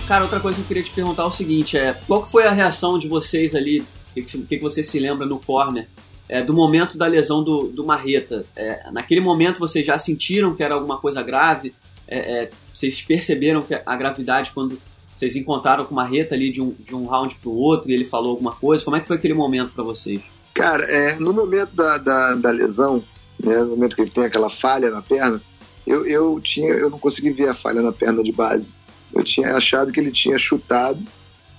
Cara, 0.07 0.23
outra 0.23 0.39
coisa 0.39 0.55
que 0.55 0.61
eu 0.61 0.67
queria 0.67 0.83
te 0.83 0.91
perguntar 0.91 1.23
é 1.23 1.25
o 1.25 1.31
seguinte: 1.31 1.77
é, 1.77 1.93
qual 2.07 2.25
foi 2.25 2.45
a 2.47 2.51
reação 2.51 2.97
de 2.97 3.07
vocês 3.07 3.53
ali? 3.53 3.81
O 3.81 4.13
que, 4.13 4.21
que, 4.23 4.59
você 4.59 4.81
se 4.81 4.99
lembra 4.99 5.25
no 5.25 5.39
corner? 5.39 5.87
É, 6.29 6.43
do 6.43 6.53
momento 6.53 6.97
da 6.97 7.07
lesão 7.07 7.43
do, 7.43 7.67
do 7.67 7.85
Marreta. 7.85 8.45
É, 8.55 8.89
naquele 8.91 9.21
momento 9.21 9.59
vocês 9.59 9.85
já 9.85 9.97
sentiram 9.97 10.53
que 10.53 10.63
era 10.63 10.75
alguma 10.75 10.97
coisa 10.97 11.21
grave? 11.23 11.73
É, 12.07 12.43
é 12.43 12.49
vocês 12.73 13.01
perceberam 13.01 13.65
a 13.85 13.95
gravidade 13.95 14.51
quando 14.53 14.79
vocês 15.17 15.35
encontraram 15.35 15.83
com 15.83 15.93
o 15.93 15.95
Marreta 15.95 16.35
ali 16.35 16.51
de 16.51 16.61
um, 16.61 16.75
de 16.79 16.95
um 16.95 17.07
round 17.07 17.35
pro 17.35 17.51
outro 17.51 17.89
e 17.89 17.93
ele 17.93 18.05
falou 18.05 18.31
alguma 18.31 18.51
coisa? 18.51 18.85
Como 18.85 18.95
é 18.95 18.99
que 18.99 19.07
foi 19.07 19.17
aquele 19.17 19.33
momento 19.33 19.71
para 19.73 19.83
vocês? 19.83 20.21
Cara, 20.53 20.83
é, 20.85 21.19
no 21.19 21.33
momento 21.33 21.75
da, 21.75 21.97
da, 21.97 22.35
da, 22.35 22.51
lesão, 22.51 23.03
né, 23.43 23.57
no 23.61 23.71
momento 23.71 23.95
que 23.95 24.03
ele 24.03 24.11
tem 24.11 24.25
aquela 24.25 24.49
falha 24.49 24.91
na 24.91 25.01
perna, 25.01 25.41
eu, 25.87 26.05
eu, 26.05 26.39
tinha, 26.39 26.69
eu 26.69 26.89
não 26.89 26.99
consegui 26.99 27.31
ver 27.31 27.49
a 27.49 27.55
falha 27.55 27.81
na 27.81 27.91
perna 27.91 28.21
de 28.21 28.31
base. 28.31 28.75
Eu 29.13 29.23
tinha 29.23 29.55
achado 29.55 29.91
que 29.91 29.99
ele 29.99 30.11
tinha 30.11 30.37
chutado 30.37 30.99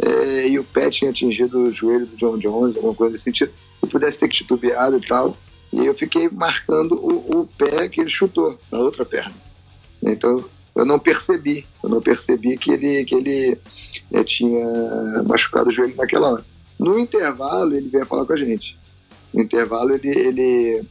é, 0.01 0.49
e 0.49 0.59
o 0.59 0.65
pé 0.65 0.89
tinha 0.91 1.11
atingido 1.11 1.65
o 1.65 1.73
joelho 1.73 2.07
do 2.07 2.17
John 2.17 2.39
Jones, 2.39 2.77
alguma 2.77 2.95
coisa 2.95 3.13
nesse 3.13 3.25
sentido. 3.25 3.53
Eu 3.83 3.89
pudesse 3.89 4.19
ter 4.19 4.29
que 4.29 4.37
titubeado 4.37 4.97
e 4.97 5.07
tal. 5.07 5.37
E 5.73 5.85
eu 5.85 5.95
fiquei 5.95 6.29
marcando 6.29 6.93
o, 6.95 7.41
o 7.41 7.47
pé 7.47 7.89
que 7.89 8.01
ele 8.01 8.09
chutou, 8.09 8.59
na 8.73 8.79
outra 8.79 9.05
perna. 9.05 9.35
Então 10.03 10.45
eu 10.75 10.85
não 10.85 10.99
percebi, 10.99 11.67
eu 11.83 11.91
não 11.91 12.01
percebi 12.01 12.57
que 12.57 12.71
ele, 12.71 13.05
que 13.05 13.15
ele 13.15 13.59
é, 14.13 14.23
tinha 14.23 15.23
machucado 15.27 15.69
o 15.69 15.73
joelho 15.73 15.97
naquela 15.97 16.33
hora. 16.33 16.45
No 16.79 16.99
intervalo, 16.99 17.75
ele 17.75 17.89
veio 17.89 18.07
falar 18.07 18.25
com 18.25 18.33
a 18.33 18.37
gente. 18.37 18.79
No 19.35 19.43
intervalo, 19.43 19.93
ele, 19.93 20.09
ele 20.09 20.87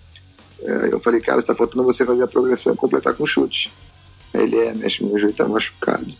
é, 0.62 0.94
eu 0.94 1.00
falei, 1.00 1.22
cara, 1.22 1.40
está 1.40 1.56
faltando 1.56 1.84
você 1.84 2.06
fazer 2.06 2.24
a 2.24 2.28
progressão 2.28 2.74
e 2.74 2.78
completar 2.78 3.14
com 3.14 3.26
chute. 3.26 3.72
Aí 4.34 4.44
ele 4.44 4.58
é, 4.58 4.74
mexe, 4.74 5.04
meu 5.04 5.18
joelho 5.18 5.32
está 5.32 5.48
machucado. 5.48 6.14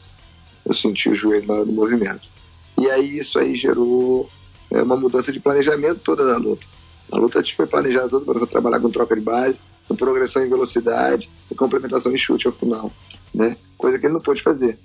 Eu 0.66 0.74
senti 0.74 1.10
o 1.10 1.16
joelho 1.16 1.48
na 1.48 1.56
hora 1.56 1.66
do 1.66 1.72
movimento. 1.72 2.30
E 2.78 2.90
aí 2.90 3.18
isso 3.18 3.40
aí 3.40 3.56
gerou 3.56 4.30
é, 4.72 4.82
uma 4.82 4.96
mudança 4.96 5.32
de 5.32 5.40
planejamento 5.40 6.02
toda 6.04 6.26
da 6.26 6.38
luta. 6.38 6.66
A 7.12 7.18
luta 7.18 7.42
foi 7.56 7.66
planejada 7.66 8.10
toda 8.10 8.26
para 8.26 8.48
trabalhar 8.48 8.80
com 8.80 8.90
troca 8.90 9.16
de 9.16 9.22
base, 9.22 9.60
com 9.88 9.96
progressão 9.96 10.44
em 10.44 10.50
velocidade 10.50 11.30
e 11.50 11.56
complementação 11.56 12.14
em 12.14 12.18
chute 12.18 12.48
ao 12.48 12.54
final 12.54 12.92
né? 13.34 13.58
Coisa 13.78 14.00
que 14.00 14.06
ele 14.06 14.14
não 14.14 14.22
pôde 14.22 14.42
fazer. 14.42 14.78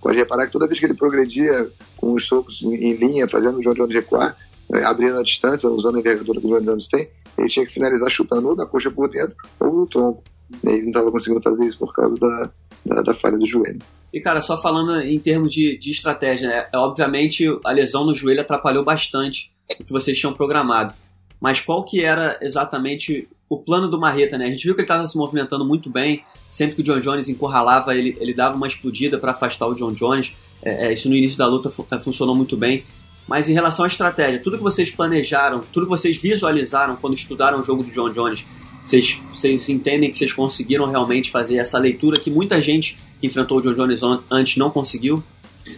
Pode 0.00 0.16
reparar 0.16 0.46
que 0.46 0.52
toda 0.52 0.66
vez 0.66 0.78
que 0.78 0.86
ele 0.86 0.94
progredia 0.94 1.70
com 1.96 2.14
os 2.14 2.26
socos 2.26 2.62
em 2.62 2.94
linha, 2.94 3.28
fazendo 3.28 3.58
o 3.58 3.60
John 3.60 3.74
Jones 3.74 3.94
recuar, 3.94 4.36
né, 4.70 4.82
abrindo 4.84 5.18
a 5.18 5.22
distância, 5.22 5.68
usando 5.68 5.96
a 5.96 6.00
envergadura 6.00 6.40
que 6.40 6.46
o 6.46 6.50
John 6.50 6.64
Jones 6.64 6.88
tem, 6.88 7.08
ele 7.36 7.48
tinha 7.48 7.66
que 7.66 7.72
finalizar 7.72 8.08
chutando 8.10 8.48
ou 8.48 8.56
na 8.56 8.66
coxa 8.66 8.90
por 8.90 9.08
dentro 9.08 9.36
ou 9.60 9.72
no 9.72 9.86
tronco. 9.86 10.22
Ele 10.64 10.82
não 10.82 10.88
estava 10.88 11.10
conseguindo 11.10 11.42
fazer 11.42 11.66
isso 11.66 11.78
por 11.78 11.92
causa 11.92 12.16
da, 12.18 12.50
da, 12.86 13.02
da, 13.02 13.14
falha 13.14 13.38
do 13.38 13.46
joelho. 13.46 13.80
E 14.12 14.20
cara, 14.20 14.40
só 14.40 14.60
falando 14.60 15.00
em 15.00 15.18
termos 15.18 15.52
de, 15.52 15.76
de 15.78 15.90
estratégia, 15.90 16.48
né? 16.48 16.66
É, 16.72 16.78
obviamente 16.78 17.46
a 17.64 17.70
lesão 17.70 18.04
no 18.04 18.14
joelho 18.14 18.40
atrapalhou 18.40 18.82
bastante 18.82 19.52
o 19.78 19.84
que 19.84 19.92
vocês 19.92 20.18
tinham 20.18 20.32
programado. 20.32 20.94
Mas 21.40 21.60
qual 21.60 21.84
que 21.84 22.02
era 22.02 22.38
exatamente 22.40 23.28
o 23.48 23.58
plano 23.58 23.88
do 23.88 23.98
Marreta, 23.98 24.36
né? 24.36 24.46
A 24.46 24.50
gente 24.50 24.64
viu 24.64 24.74
que 24.74 24.80
ele 24.80 24.84
estava 24.84 25.06
se 25.06 25.16
movimentando 25.16 25.64
muito 25.64 25.88
bem. 25.88 26.22
Sempre 26.50 26.76
que 26.76 26.82
o 26.82 26.84
John 26.84 27.00
Jones 27.00 27.28
encurralava, 27.28 27.94
ele, 27.94 28.16
ele 28.20 28.34
dava 28.34 28.56
uma 28.56 28.66
explodida 28.66 29.18
para 29.18 29.32
afastar 29.32 29.66
o 29.66 29.74
John 29.74 29.92
Jones. 29.92 30.34
É, 30.62 30.88
é, 30.88 30.92
isso 30.92 31.08
no 31.08 31.14
início 31.14 31.38
da 31.38 31.46
luta 31.46 31.70
fu 31.70 31.86
é, 31.90 31.98
funcionou 31.98 32.34
muito 32.34 32.56
bem. 32.56 32.84
Mas 33.26 33.48
em 33.48 33.52
relação 33.52 33.84
à 33.84 33.88
estratégia, 33.88 34.40
tudo 34.40 34.56
que 34.56 34.62
vocês 34.62 34.90
planejaram, 34.90 35.60
tudo 35.72 35.84
que 35.84 35.90
vocês 35.90 36.16
visualizaram 36.16 36.96
quando 36.96 37.14
estudaram 37.14 37.60
o 37.60 37.62
jogo 37.62 37.82
do 37.82 37.90
John 37.90 38.10
Jones, 38.10 38.46
vocês, 38.82 39.20
vocês 39.30 39.68
entendem 39.68 40.10
que 40.10 40.16
vocês 40.16 40.32
conseguiram 40.32 40.90
realmente 40.90 41.30
fazer 41.30 41.58
essa 41.58 41.78
leitura 41.78 42.18
que 42.18 42.30
muita 42.30 42.60
gente 42.60 42.98
que 43.20 43.26
enfrentou 43.26 43.58
o 43.58 43.62
John 43.62 43.74
Jones 43.74 44.00
antes 44.30 44.56
não 44.56 44.70
conseguiu? 44.70 45.22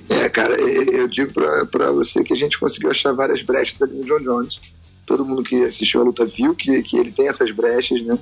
É, 0.08 0.28
cara, 0.28 0.54
eu 0.60 1.08
digo 1.08 1.32
para 1.32 1.90
você 1.90 2.22
que 2.22 2.32
a 2.32 2.36
gente 2.36 2.58
conseguiu 2.58 2.90
achar 2.90 3.12
várias 3.12 3.42
brechas 3.42 3.80
ali 3.82 3.94
no 3.94 4.04
John 4.04 4.20
Jones 4.20 4.58
todo 5.10 5.24
mundo 5.24 5.42
que 5.42 5.64
assistiu 5.64 6.00
a 6.00 6.04
luta 6.04 6.24
viu 6.24 6.54
que, 6.54 6.84
que 6.84 6.96
ele 6.96 7.10
tem 7.10 7.26
essas 7.26 7.50
brechas, 7.50 8.00
né? 8.04 8.16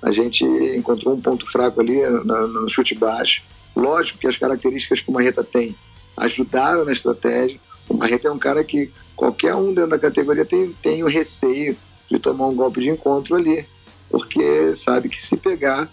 A 0.00 0.10
gente 0.10 0.42
encontrou 0.42 1.14
um 1.14 1.20
ponto 1.20 1.46
fraco 1.46 1.82
ali 1.82 2.00
na, 2.24 2.46
no 2.46 2.66
chute 2.66 2.94
baixo. 2.94 3.42
Lógico 3.76 4.18
que 4.18 4.26
as 4.26 4.38
características 4.38 5.02
que 5.02 5.10
o 5.10 5.12
Marreta 5.12 5.44
tem 5.44 5.76
ajudaram 6.16 6.86
na 6.86 6.94
estratégia. 6.94 7.60
O 7.86 7.92
Marreta 7.92 8.28
é 8.28 8.30
um 8.30 8.38
cara 8.38 8.64
que 8.64 8.90
qualquer 9.14 9.54
um 9.54 9.74
dentro 9.74 9.90
da 9.90 9.98
categoria 9.98 10.46
tem, 10.46 10.72
tem 10.82 11.04
o 11.04 11.08
receio 11.08 11.76
de 12.10 12.18
tomar 12.18 12.46
um 12.46 12.54
golpe 12.54 12.80
de 12.80 12.88
encontro 12.88 13.36
ali, 13.36 13.66
porque 14.08 14.74
sabe 14.74 15.10
que 15.10 15.20
se 15.20 15.36
pegar 15.36 15.90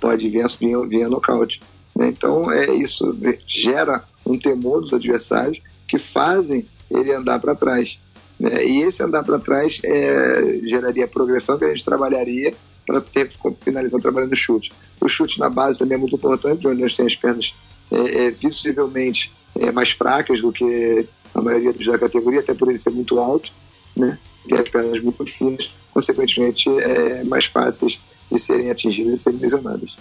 pode 0.00 0.28
vir, 0.28 0.44
vir, 0.58 0.88
vir 0.88 1.04
a 1.04 1.08
nocaute. 1.08 1.60
Né? 1.98 2.08
Então 2.08 2.50
é 2.52 2.72
isso 2.76 3.12
gera 3.44 4.04
um 4.24 4.38
temor 4.38 4.80
dos 4.82 4.92
adversários 4.92 5.60
que 5.88 5.98
fazem 5.98 6.64
ele 6.88 7.12
andar 7.12 7.40
para 7.40 7.56
trás. 7.56 7.98
Né? 8.38 8.64
E 8.64 8.82
esse 8.82 9.02
andar 9.02 9.24
para 9.24 9.40
trás 9.40 9.80
é, 9.84 10.60
geraria 10.62 11.08
progressão 11.08 11.58
que 11.58 11.64
a 11.64 11.68
gente 11.68 11.84
trabalharia 11.84 12.54
para 12.86 13.00
ter 13.00 13.28
finalizar 13.60 14.00
trabalhando 14.00 14.36
chute. 14.36 14.72
O 15.00 15.08
chute 15.08 15.40
na 15.40 15.50
base 15.50 15.78
também 15.78 15.96
é 15.96 15.98
muito 15.98 16.14
importante, 16.14 16.68
onde 16.68 16.80
nós 16.80 16.94
temos 16.94 17.12
as 17.12 17.18
pernas 17.18 17.54
é, 17.90 18.26
é, 18.26 18.30
visivelmente 18.30 19.32
é, 19.58 19.72
mais 19.72 19.90
fracas 19.90 20.40
do 20.40 20.52
que 20.52 21.06
a 21.34 21.42
maioria 21.42 21.72
dos 21.72 21.84
da 21.84 21.98
categoria, 21.98 22.40
até 22.40 22.54
por 22.54 22.68
ele 22.68 22.78
ser 22.78 22.90
muito 22.90 23.18
alto, 23.18 23.52
né? 23.96 24.18
tem 24.48 24.58
as 24.58 24.68
pernas 24.68 25.00
muito 25.00 25.26
finas, 25.26 25.70
consequentemente 25.92 26.70
é, 26.70 27.24
mais 27.24 27.44
fáceis 27.44 28.00
de 28.30 28.38
serem 28.38 28.70
atingidas 28.70 29.20
e 29.20 29.22
serem 29.22 29.38
lesionadas. 29.40 29.96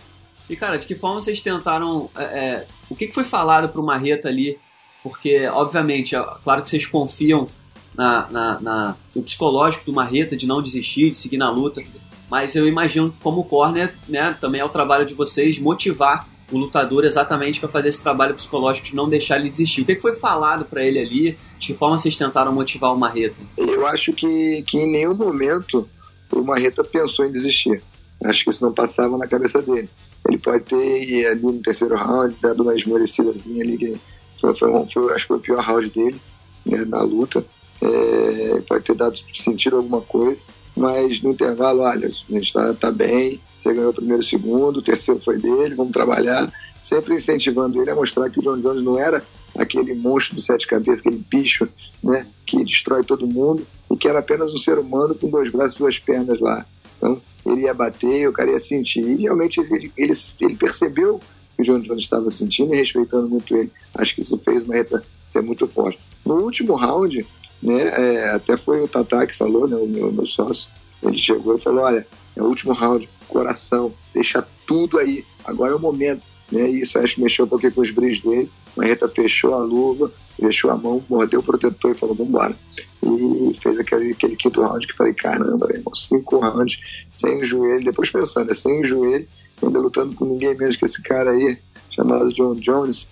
E 0.50 0.56
cara, 0.56 0.78
de 0.78 0.86
que 0.86 0.96
forma 0.96 1.22
vocês 1.22 1.42
tentaram. 1.42 2.10
É, 2.16 2.24
é 2.24 2.68
o 2.90 2.96
que 2.96 3.12
foi 3.12 3.24
falado 3.24 3.70
para 3.70 3.82
o 3.82 3.86
Marreta 3.86 4.30
ali? 4.30 4.58
Porque, 5.04 5.46
obviamente, 5.48 6.16
é 6.16 6.24
claro 6.44 6.62
que 6.62 6.70
vocês 6.70 6.86
confiam 6.86 7.48
na, 7.96 8.28
na, 8.30 8.62
na, 8.62 8.98
no 9.16 9.24
psicológico 9.24 9.86
do 9.86 9.94
Marreta 9.94 10.36
de 10.36 10.48
não 10.48 10.62
desistir, 10.62 11.10
de 11.10 11.18
seguir 11.18 11.38
na 11.38 11.50
luta. 11.50 11.82
Mas 12.30 12.56
eu 12.56 12.68
imagino 12.68 13.12
que 13.12 13.20
como 13.20 13.44
corner, 13.44 13.94
né, 14.08 14.36
também 14.40 14.62
é 14.62 14.66
o 14.66 14.70
trabalho 14.70 15.06
de 15.06 15.14
vocês 15.14 15.60
motivar 15.60 16.28
o 16.52 16.58
lutador 16.58 17.04
exatamente 17.04 17.60
para 17.60 17.68
fazer 17.68 17.90
esse 17.90 18.02
trabalho 18.02 18.34
psicológico 18.34 18.88
de 18.88 18.96
não 18.96 19.10
deixar 19.10 19.38
ele 19.38 19.50
desistir. 19.50 19.82
O 19.82 19.86
que 19.86 19.96
foi 19.98 20.16
falado 20.16 20.66
para 20.66 20.84
ele 20.84 21.00
ali? 21.00 21.38
De 21.60 21.68
que 21.68 21.74
forma 21.74 22.00
vocês 22.00 22.16
tentaram 22.16 22.54
motivar 22.54 22.94
o 22.94 22.98
Marreta? 22.98 23.36
Eu 23.58 23.86
acho 23.88 24.14
que, 24.14 24.64
que 24.66 24.78
em 24.78 24.90
nenhum 24.90 25.14
momento 25.14 25.88
o 26.32 26.42
Marreta 26.42 26.84
pensou 26.84 27.26
em 27.26 27.32
desistir. 27.32 27.82
Acho 28.24 28.44
que 28.44 28.50
isso 28.50 28.64
não 28.64 28.74
passava 28.74 29.18
na 29.18 29.28
cabeça 29.28 29.62
dele. 29.62 29.90
Ele 30.28 30.38
pode 30.40 30.64
ter 30.64 31.28
ali 31.28 31.42
no 31.42 31.62
terceiro 31.62 31.96
round 31.96 32.36
dado 32.42 32.64
uma 32.64 32.76
esmorecidazinha 32.76 33.64
ali, 33.64 33.78
que 33.78 33.98
foi, 34.40 34.54
foi, 34.56 34.88
foi, 34.88 35.14
acho 35.14 35.24
que 35.24 35.28
foi 35.28 35.38
o 35.38 35.42
pior 35.42 35.60
round 35.62 35.90
dele 35.90 36.20
né, 36.66 36.84
na 36.86 37.02
luta. 37.02 37.46
É, 37.82 38.62
pode 38.68 38.84
ter 38.84 38.96
dado 38.96 39.18
sentir 39.34 39.74
alguma 39.74 40.02
coisa, 40.02 40.42
mas 40.76 41.22
no 41.22 41.32
intervalo, 41.32 41.82
olha, 41.82 42.08
a 42.08 42.34
gente 42.34 42.48
está 42.48 42.74
tá 42.74 42.92
bem, 42.92 43.40
você 43.58 43.74
ganhou 43.74 43.92
o 43.92 43.94
primeiro 43.94 44.22
o 44.22 44.26
segundo, 44.26 44.78
o 44.78 44.82
terceiro 44.82 45.22
foi 45.22 45.38
dele, 45.38 45.76
vamos 45.76 45.94
trabalhar, 45.94 46.52
sempre 46.82 47.16
incentivando 47.16 47.80
ele 47.80 47.92
a 47.92 47.96
mostrar 47.96 48.30
que 48.30 48.40
o 48.40 48.42
John 48.42 48.58
Jones 48.58 48.84
não 48.84 48.98
era 48.98 49.24
aquele 49.56 49.94
monstro 49.94 50.36
de 50.36 50.42
sete 50.42 50.68
cabeças, 50.68 51.00
aquele 51.00 51.18
bicho 51.18 51.68
né, 52.04 52.28
que 52.46 52.64
destrói 52.64 53.04
todo 53.04 53.28
mundo, 53.28 53.66
e 53.92 53.96
que 53.96 54.08
era 54.08 54.20
apenas 54.20 54.54
um 54.54 54.58
ser 54.58 54.78
humano 54.78 55.16
com 55.16 55.30
dois 55.30 55.52
braços 55.52 55.76
e 55.76 55.80
duas 55.80 56.00
pernas 56.00 56.40
lá. 56.40 56.66
Então, 56.98 57.22
ele 57.46 57.62
ia 57.62 57.74
bater, 57.74 58.28
o 58.28 58.34
cara 58.34 58.52
ia 58.52 58.60
sentir. 58.60 59.04
E 59.04 59.22
realmente 59.22 59.60
ele, 59.60 59.92
ele, 59.98 60.14
ele 60.42 60.56
percebeu 60.56 61.20
que 61.56 61.62
o 61.62 61.66
John 61.66 61.80
Jones 61.80 62.04
estava 62.04 62.30
sentindo 62.30 62.74
e 62.74 62.78
respeitando 62.78 63.30
muito 63.30 63.56
ele. 63.56 63.72
Acho 63.96 64.16
que 64.16 64.22
isso 64.22 64.38
fez 64.40 64.64
uma 64.64 64.76
reta 64.76 65.04
ser 65.26 65.42
muito 65.42 65.68
forte. 65.68 66.00
No 66.26 66.36
último 66.36 66.76
round, 66.76 67.26
né, 67.62 67.82
é, 67.82 68.30
até 68.30 68.58
foi 68.58 68.82
o 68.82 68.88
Tatá 68.88 69.26
que 69.26 69.36
falou, 69.36 69.68
né, 69.68 69.76
o 69.76 69.88
meu, 69.88 70.12
meu 70.12 70.26
sócio, 70.26 70.70
ele 71.02 71.18
chegou 71.18 71.56
e 71.56 71.62
falou, 71.62 71.84
olha, 71.84 72.06
é 72.36 72.42
o 72.42 72.46
último 72.46 72.74
round, 72.74 73.08
coração, 73.28 73.94
deixa 74.14 74.46
tudo 74.66 74.98
aí, 74.98 75.24
agora 75.46 75.72
é 75.72 75.76
o 75.76 75.80
momento. 75.80 76.22
Né, 76.52 76.70
isso 76.70 76.98
acho 77.00 77.16
que 77.16 77.22
mexeu 77.22 77.46
um 77.46 77.48
pouquinho 77.48 77.74
com 77.74 77.82
os 77.82 77.92
brilhos 77.92 78.20
dele. 78.22 78.50
Marreta 78.76 79.08
fechou 79.08 79.54
a 79.54 79.58
luva, 79.58 80.12
fechou 80.40 80.72
a 80.72 80.78
mão, 80.78 81.04
mordeu 81.10 81.40
o 81.40 81.44
protetor 81.44 81.92
e 81.92 81.96
falou, 81.96 82.16
vambora. 82.16 82.56
E 83.04 83.54
fez 83.62 83.80
aquele, 83.80 84.12
aquele 84.12 84.36
quinto 84.36 84.62
round 84.62 84.86
que 84.86 84.96
falei, 84.96 85.14
caramba, 85.14 85.68
irmão, 85.72 85.94
cinco 85.96 86.40
rounds 86.40 86.80
sem 87.10 87.38
o 87.38 87.46
joelho, 87.46 87.86
depois 87.86 88.10
pensando, 88.10 88.48
né, 88.48 88.54
sem 88.54 88.82
o 88.82 88.86
joelho, 88.86 89.28
ainda 89.62 89.80
lutando 89.80 90.16
com 90.16 90.26
ninguém 90.26 90.56
menos 90.56 90.76
que 90.76 90.86
esse 90.86 91.02
cara 91.02 91.32
aí, 91.32 91.58
chamado 91.92 92.32
John 92.34 92.56
Jones, 92.56 93.08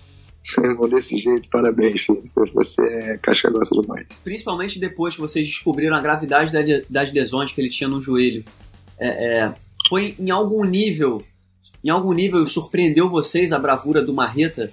Irmão, 0.62 0.88
desse 0.88 1.18
jeito, 1.18 1.48
parabéns, 1.48 2.02
filho. 2.02 2.22
Você 2.54 2.82
é 2.82 3.18
casca 3.18 3.50
grossa 3.50 3.74
demais. 3.74 4.20
Principalmente 4.22 4.78
depois 4.78 5.14
que 5.14 5.20
vocês 5.20 5.46
descobriram 5.46 5.96
a 5.96 6.00
gravidade 6.00 6.52
das 6.88 7.12
lesões 7.12 7.52
que 7.52 7.60
ele 7.60 7.70
tinha 7.70 7.88
no 7.88 8.00
joelho. 8.00 8.44
É, 8.98 9.08
é, 9.08 9.54
foi 9.88 10.14
em 10.18 10.30
algum 10.30 10.64
nível, 10.64 11.24
em 11.82 11.90
algum 11.90 12.12
nível 12.12 12.46
surpreendeu 12.46 13.08
vocês 13.08 13.52
a 13.52 13.58
bravura 13.58 14.02
do 14.02 14.14
Marreta? 14.14 14.72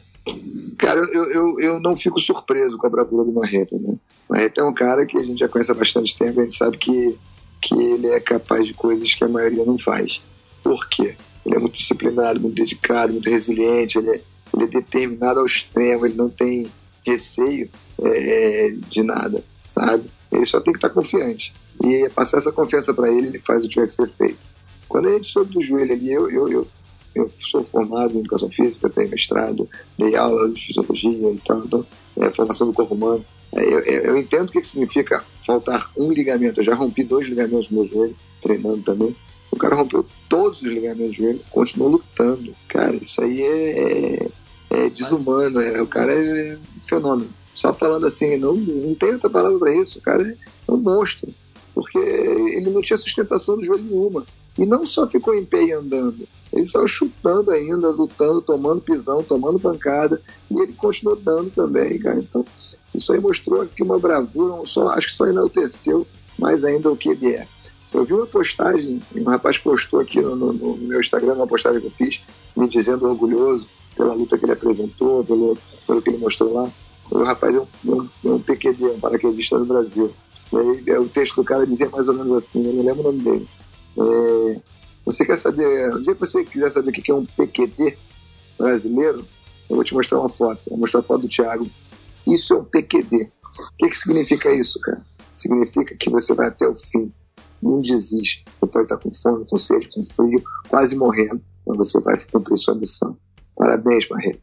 Cara, 0.83 0.99
eu, 0.99 1.23
eu, 1.31 1.59
eu 1.59 1.79
não 1.79 1.95
fico 1.95 2.19
surpreso 2.19 2.77
com 2.77 2.87
a 2.87 2.89
bravura 2.89 3.23
do 3.23 3.31
Marreta, 3.31 3.77
né? 3.77 3.95
Marreta 4.29 4.61
é 4.61 4.63
um 4.65 4.73
cara 4.73 5.05
que 5.05 5.17
a 5.17 5.23
gente 5.23 5.39
já 5.39 5.47
conhece 5.47 5.71
há 5.71 5.75
bastante 5.75 6.17
tempo, 6.17 6.39
a 6.39 6.43
gente 6.43 6.57
sabe 6.57 6.77
que, 6.77 7.17
que 7.61 7.73
ele 7.73 8.07
é 8.07 8.19
capaz 8.19 8.67
de 8.67 8.73
coisas 8.73 9.13
que 9.15 9.23
a 9.23 9.29
maioria 9.29 9.63
não 9.63 9.79
faz. 9.79 10.21
Por 10.61 10.89
quê? 10.89 11.15
Ele 11.45 11.55
é 11.55 11.59
muito 11.59 11.77
disciplinado, 11.77 12.41
muito 12.41 12.55
dedicado, 12.55 13.13
muito 13.13 13.29
resiliente, 13.29 13.97
ele 13.97 14.09
é 14.09 14.21
ele 14.53 14.65
é 14.65 14.67
determinado 14.67 15.39
ao 15.39 15.45
extremo, 15.45 16.05
ele 16.05 16.15
não 16.15 16.29
tem 16.29 16.69
receio 17.05 17.69
é, 18.01 18.73
de 18.89 19.03
nada, 19.03 19.43
sabe? 19.65 20.09
Ele 20.31 20.45
só 20.45 20.59
tem 20.59 20.73
que 20.73 20.77
estar 20.77 20.89
confiante. 20.89 21.53
E 21.83 22.07
passar 22.09 22.37
essa 22.37 22.51
confiança 22.51 22.93
para 22.93 23.11
ele, 23.11 23.27
ele 23.27 23.39
faz 23.39 23.59
o 23.59 23.63
que 23.63 23.69
tiver 23.69 23.87
que 23.87 23.91
ser 23.93 24.09
feito. 24.09 24.37
Quando 24.87 25.09
gente 25.09 25.27
soube 25.27 25.53
do 25.53 25.61
joelho 25.61 25.93
ali, 25.93 26.11
eu, 26.11 26.29
eu, 26.29 26.47
eu, 26.49 26.67
eu 27.15 27.31
sou 27.39 27.63
formado 27.63 28.15
em 28.15 28.19
educação 28.19 28.49
física, 28.49 28.89
tenho 28.89 29.09
mestrado, 29.09 29.69
dei 29.97 30.15
aula 30.15 30.49
de 30.49 30.65
fisiologia 30.65 31.31
e 31.31 31.41
tal, 31.45 31.59
então, 31.59 31.85
é, 32.17 32.29
formação 32.31 32.67
do 32.67 32.73
corpo 32.73 32.95
humano. 32.95 33.23
É, 33.51 33.63
eu, 33.63 33.79
eu, 33.79 34.17
entendo 34.17 34.49
o 34.49 34.51
que 34.51 34.63
significa 34.63 35.23
faltar 35.45 35.91
um 35.95 36.11
ligamento. 36.11 36.59
Eu 36.59 36.63
já 36.63 36.73
rompi 36.73 37.03
dois 37.03 37.27
ligamentos 37.27 37.69
no 37.69 37.81
meu 37.81 37.91
joelho, 37.91 38.15
treinando 38.41 38.81
também. 38.81 39.15
O 39.51 39.55
cara 39.55 39.75
rompeu 39.75 40.05
todos 40.27 40.63
os 40.63 40.67
ligamentos 40.67 41.15
do 41.15 41.21
joelho, 41.23 41.41
continuou 41.51 41.91
lutando. 41.91 42.55
Cara, 42.67 42.95
isso 42.95 43.21
aí 43.21 43.41
é, 43.43 44.27
é 44.71 44.89
desumano, 44.89 45.61
é, 45.61 45.79
o 45.81 45.87
cara 45.87 46.11
é 46.11 46.55
um 46.55 46.81
fenômeno. 46.87 47.29
Só 47.53 47.71
falando 47.71 48.07
assim, 48.07 48.35
não, 48.37 48.55
não 48.55 48.95
tem 48.95 49.13
outra 49.13 49.29
palavra 49.29 49.59
para 49.59 49.75
isso, 49.75 49.99
o 49.99 50.01
cara 50.01 50.27
é 50.27 50.71
um 50.71 50.77
monstro, 50.77 51.31
porque 51.75 51.99
ele 51.99 52.71
não 52.71 52.81
tinha 52.81 52.97
sustentação 52.97 53.55
do 53.55 53.63
joelho 53.63 53.83
nenhuma. 53.83 54.25
E 54.57 54.65
não 54.65 54.85
só 54.85 55.07
ficou 55.07 55.33
em 55.33 55.45
pé 55.45 55.63
e 55.63 55.71
andando, 55.71 56.27
ele 56.51 56.67
saiu 56.67 56.87
chutando 56.87 57.49
ainda, 57.49 57.89
lutando, 57.89 58.41
tomando 58.41 58.81
pisão, 58.81 59.23
tomando 59.23 59.59
pancada, 59.59 60.21
e 60.51 60.59
ele 60.59 60.73
continuou 60.73 61.15
dando 61.15 61.49
também, 61.49 61.97
cara. 61.97 62.19
Então, 62.19 62.45
isso 62.93 63.11
aí 63.11 63.19
mostrou 63.19 63.65
que 63.65 63.81
uma 63.81 63.97
bravura, 63.97 64.63
só, 64.65 64.89
acho 64.89 65.07
que 65.07 65.15
só 65.15 65.25
enalteceu 65.25 66.05
mais 66.37 66.63
ainda 66.63 66.91
o 66.91 66.97
que 66.97 67.09
ele 67.09 67.33
é. 67.33 67.47
Eu 67.91 68.05
vi 68.05 68.13
uma 68.13 68.25
postagem, 68.25 69.01
um 69.15 69.23
rapaz 69.23 69.57
postou 69.57 69.99
aqui 69.99 70.21
no, 70.21 70.35
no, 70.35 70.53
no 70.53 70.77
meu 70.77 70.99
Instagram, 70.99 71.33
uma 71.33 71.47
postagem 71.47 71.79
que 71.79 71.87
eu 71.87 71.91
fiz, 71.91 72.21
me 72.55 72.67
dizendo 72.67 73.07
orgulhoso 73.07 73.67
pela 73.95 74.13
luta 74.13 74.37
que 74.37 74.45
ele 74.45 74.51
apresentou, 74.51 75.23
pelo, 75.23 75.57
pelo 75.87 76.01
que 76.01 76.09
ele 76.09 76.17
mostrou 76.17 76.53
lá. 76.53 76.69
O 77.11 77.23
rapaz 77.23 77.55
é 77.55 77.59
um, 77.59 78.09
é 78.25 78.29
um 78.29 78.39
PQD, 78.39 78.85
um 78.85 78.99
paraquedista 78.99 79.59
do 79.59 79.65
Brasil. 79.65 80.11
E 80.51 80.57
aí, 80.57 80.83
é, 80.87 80.99
o 80.99 81.07
texto 81.07 81.35
do 81.35 81.43
cara 81.43 81.65
dizia 81.65 81.89
mais 81.89 82.07
ou 82.07 82.13
menos 82.13 82.37
assim, 82.37 82.65
eu 82.65 82.73
não 82.73 82.83
lembro 82.83 83.01
o 83.01 83.11
nome 83.11 83.23
dele. 83.23 83.47
É, 83.97 84.61
você 85.05 85.25
quer 85.25 85.37
saber, 85.37 85.93
um 85.93 86.01
dia 86.01 86.13
que 86.13 86.19
você 86.19 86.43
quiser 86.43 86.71
saber 86.71 86.89
o 86.89 86.93
que 86.93 87.11
é 87.11 87.15
um 87.15 87.25
PQD 87.25 87.97
brasileiro, 88.57 89.25
eu 89.69 89.75
vou 89.75 89.83
te 89.83 89.93
mostrar 89.93 90.19
uma 90.19 90.29
foto. 90.29 90.69
Vou 90.69 90.79
mostrar 90.79 91.01
a 91.01 91.03
foto 91.03 91.21
do 91.21 91.27
Thiago. 91.27 91.67
Isso 92.27 92.53
é 92.53 92.57
um 92.57 92.63
PQD. 92.63 93.29
O 93.43 93.77
que, 93.77 93.89
que 93.89 93.97
significa 93.97 94.51
isso, 94.51 94.79
cara? 94.79 95.01
Significa 95.35 95.95
que 95.95 96.09
você 96.09 96.33
vai 96.33 96.47
até 96.47 96.67
o 96.67 96.75
fim. 96.75 97.11
Não 97.61 97.81
desiste. 97.81 98.43
Você 98.59 98.67
pode 98.67 98.85
estar 98.85 98.97
com 98.97 99.13
fome, 99.13 99.45
com 99.45 99.57
sede, 99.57 99.89
com 99.89 100.03
frio, 100.03 100.41
quase 100.67 100.95
morrendo, 100.95 101.41
mas 101.65 101.77
você 101.77 101.99
vai 101.99 102.15
cumprir 102.31 102.57
sua 102.57 102.75
missão. 102.75 103.17
Parabéns, 103.55 104.07
Marreta. 104.09 104.41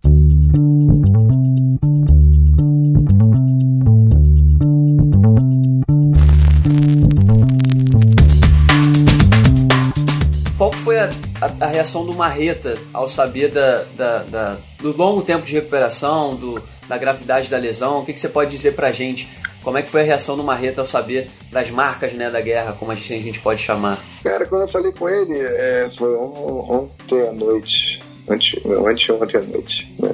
Foi 10.91 10.99
a, 10.99 11.09
a, 11.41 11.67
a, 11.67 11.69
reação 11.69 12.05
do 12.05 12.13
Marreta 12.13 12.77
ao 12.93 13.09
saber 13.09 13.49
da, 13.53 13.85
da, 13.97 14.19
da, 14.25 14.57
do 14.81 14.97
longo 14.97 15.23
tempo 15.23 15.47
de 15.47 15.53
recuperação, 15.53 16.35
do, 16.35 16.61
da 16.89 16.99
gravidade 16.99 17.49
da 17.49 17.57
lesão? 17.57 18.01
O 18.01 18.05
que, 18.05 18.13
que 18.13 18.19
você 18.19 18.29
pode 18.29 18.51
dizer 18.51 18.75
pra 18.75 18.91
gente? 18.91 19.29
Como 19.63 19.79
é 19.79 19.83
que 19.83 19.89
foi 19.89 20.01
a 20.01 20.05
reação 20.05 20.37
do 20.37 20.43
Marreta 20.43 20.81
ao 20.81 20.87
saber 20.89 21.31
das 21.53 21.71
marcas 21.71 22.13
né, 22.15 22.29
da 22.29 22.41
guerra, 22.41 22.73
como 22.73 22.91
a 22.91 22.97
gente, 22.97 23.15
a 23.15 23.23
gente 23.23 23.39
pode 23.39 23.63
chamar? 23.63 24.03
Cara, 24.25 24.45
quando 24.47 24.63
eu 24.63 24.69
falei 24.69 24.91
com 24.91 25.09
ele, 25.09 25.39
é, 25.39 25.89
foi 25.97 26.13
ontem 26.17 27.29
à 27.29 27.33
noite 27.33 28.03
antes, 28.29 28.61
antes 28.67 29.11
ontem 29.11 29.37
à 29.37 29.43
noite. 29.43 29.95
Né? 29.97 30.09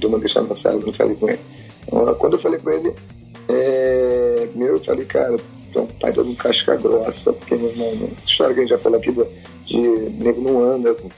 Eu 0.00 0.10
mandei 0.10 0.28
só 0.28 0.42
não 0.42 0.54
falei 0.92 1.16
com 1.16 1.28
ele. 1.28 1.40
Então, 1.88 2.14
quando 2.14 2.34
eu 2.34 2.38
falei 2.38 2.60
com 2.60 2.70
ele, 2.70 2.94
é, 3.48 4.46
primeiro 4.48 4.76
eu 4.76 4.84
falei, 4.84 5.06
cara, 5.06 5.36
um 5.74 5.86
pai 5.86 6.12
de 6.12 6.36
casca 6.36 6.76
grossa, 6.76 7.32
porque, 7.32 7.56
meu 7.56 7.70
irmão, 7.70 7.92
né? 7.96 8.08
história 8.24 8.54
que 8.54 8.60
a 8.60 8.62
gente 8.62 8.70
já 8.70 8.78
falou 8.78 9.00
aqui 9.00 9.10
do, 9.10 9.26
de 9.64 9.78
nego 9.78 10.40
não 10.40 10.60
anda 10.60 10.94
com, 10.94 11.10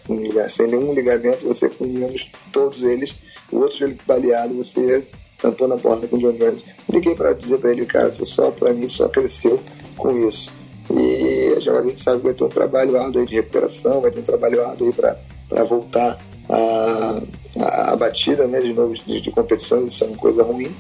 sem 0.49 0.69
nenhum 0.69 0.93
ligamento, 0.93 1.47
você 1.47 1.69
com 1.69 1.85
menos 1.85 2.31
todos 2.53 2.83
eles, 2.83 3.15
o 3.51 3.59
outro 3.59 3.79
joelho 3.79 3.99
baleado, 4.07 4.55
você 4.55 5.05
tampou 5.41 5.69
na 5.69 5.77
porta 5.77 6.07
com 6.07 6.17
o 6.17 6.19
John 6.19 6.33
Jones. 6.33 6.63
Liguei 6.91 7.15
para 7.15 7.33
dizer 7.33 7.59
para 7.59 7.73
ele, 7.73 7.87
cara, 7.87 8.11
você 8.11 8.25
só 8.25 8.51
para 8.51 8.73
mim 8.73 8.89
só 8.89 9.09
cresceu 9.09 9.61
com 9.97 10.17
isso. 10.27 10.53
E 10.91 11.55
a 11.69 11.83
gente 11.83 12.01
sabe 12.01 12.19
que 12.19 12.25
vai 12.27 12.35
ter 12.35 12.45
um 12.45 12.49
trabalho 12.49 13.01
árduo 13.01 13.27
de 13.27 13.35
recuperação, 13.35 14.01
vai 14.01 14.11
ter 14.11 14.21
um 14.21 14.25
trabalho 14.25 14.65
árduo 14.65 14.93
para 14.93 15.65
voltar 15.65 16.19
a, 16.49 17.23
a, 17.59 17.93
a, 17.93 17.97
batida 17.97 18.47
né, 18.47 18.61
de 18.61 18.73
novo 18.73 18.95
de, 18.95 19.21
de 19.21 19.31
competições, 19.33 19.93
isso 19.93 20.05
é 20.05 20.07
uma 20.07 20.17
coisa 20.17 20.45
ruim. 20.45 20.75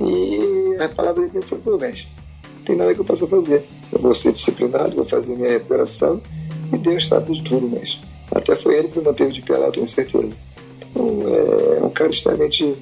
E 0.00 0.76
a 0.80 0.88
palavra 0.88 1.28
dele 1.28 1.44
foi 1.46 1.58
para 1.58 1.74
o 1.74 1.78
mestre: 1.78 2.10
tem 2.64 2.74
nada 2.74 2.94
que 2.94 3.00
eu 3.00 3.04
possa 3.04 3.26
fazer. 3.26 3.62
Eu 3.92 3.98
vou 3.98 4.14
ser 4.14 4.32
disciplinado, 4.32 4.96
vou 4.96 5.04
fazer 5.04 5.36
minha 5.36 5.50
recuperação 5.50 6.22
e 6.72 6.78
Deus 6.78 7.08
sabe 7.08 7.32
de 7.32 7.42
tudo, 7.42 7.68
mestre. 7.68 8.00
Até 8.30 8.54
foi 8.56 8.78
ele 8.78 8.88
que 8.88 8.98
me 8.98 9.04
manteve 9.04 9.32
de 9.32 9.42
pé 9.42 9.56
lá, 9.56 9.70
tenho 9.70 9.86
certeza. 9.86 10.36
Então, 10.90 11.22
é 11.28 11.84
um 11.84 11.90
cara 11.90 12.10
extremamente 12.10 12.76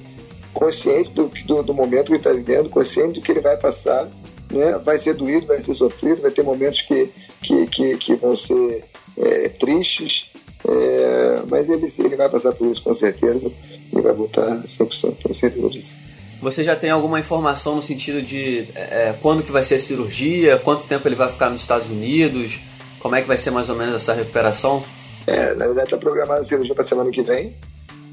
consciente 0.53 1.11
do, 1.11 1.31
do, 1.45 1.63
do 1.63 1.73
momento 1.73 2.07
que 2.07 2.11
ele 2.11 2.17
está 2.17 2.33
vivendo, 2.33 2.69
consciente 2.69 3.19
do 3.19 3.21
que 3.21 3.31
ele 3.31 3.41
vai 3.41 3.57
passar, 3.57 4.09
né? 4.51 4.77
vai 4.83 4.97
ser 4.97 5.13
doído, 5.13 5.47
vai 5.47 5.59
ser 5.59 5.73
sofrido, 5.73 6.21
vai 6.21 6.31
ter 6.31 6.43
momentos 6.43 6.81
que, 6.81 7.09
que, 7.41 7.67
que, 7.67 7.97
que 7.97 8.15
vão 8.15 8.35
ser 8.35 8.83
é, 9.17 9.49
tristes, 9.49 10.31
é, 10.67 11.41
mas 11.49 11.69
ele, 11.69 11.85
ele 11.99 12.15
vai 12.15 12.29
passar 12.29 12.51
por 12.51 12.67
isso 12.67 12.81
com 12.81 12.93
certeza 12.93 13.51
e 13.91 14.01
vai 14.01 14.13
voltar 14.13 14.63
100%, 14.63 15.15
tenho 15.23 15.35
certeza 15.35 15.69
disso. 15.69 15.95
Você 16.41 16.63
já 16.63 16.75
tem 16.75 16.89
alguma 16.89 17.19
informação 17.19 17.75
no 17.75 17.81
sentido 17.81 18.21
de 18.21 18.65
é, 18.73 19.13
quando 19.21 19.43
que 19.43 19.51
vai 19.51 19.63
ser 19.63 19.75
a 19.75 19.79
cirurgia, 19.79 20.57
quanto 20.57 20.87
tempo 20.87 21.05
ele 21.07 21.15
vai 21.15 21.29
ficar 21.29 21.49
nos 21.49 21.61
Estados 21.61 21.87
Unidos, 21.89 22.59
como 22.99 23.15
é 23.15 23.21
que 23.21 23.27
vai 23.27 23.37
ser 23.37 23.51
mais 23.51 23.69
ou 23.69 23.75
menos 23.75 23.95
essa 23.95 24.13
recuperação? 24.13 24.83
É, 25.25 25.53
na 25.53 25.65
verdade 25.65 25.87
está 25.87 25.97
programada 25.97 26.41
a 26.41 26.45
cirurgia 26.45 26.73
para 26.73 26.83
semana 26.83 27.11
que 27.11 27.21
vem, 27.21 27.55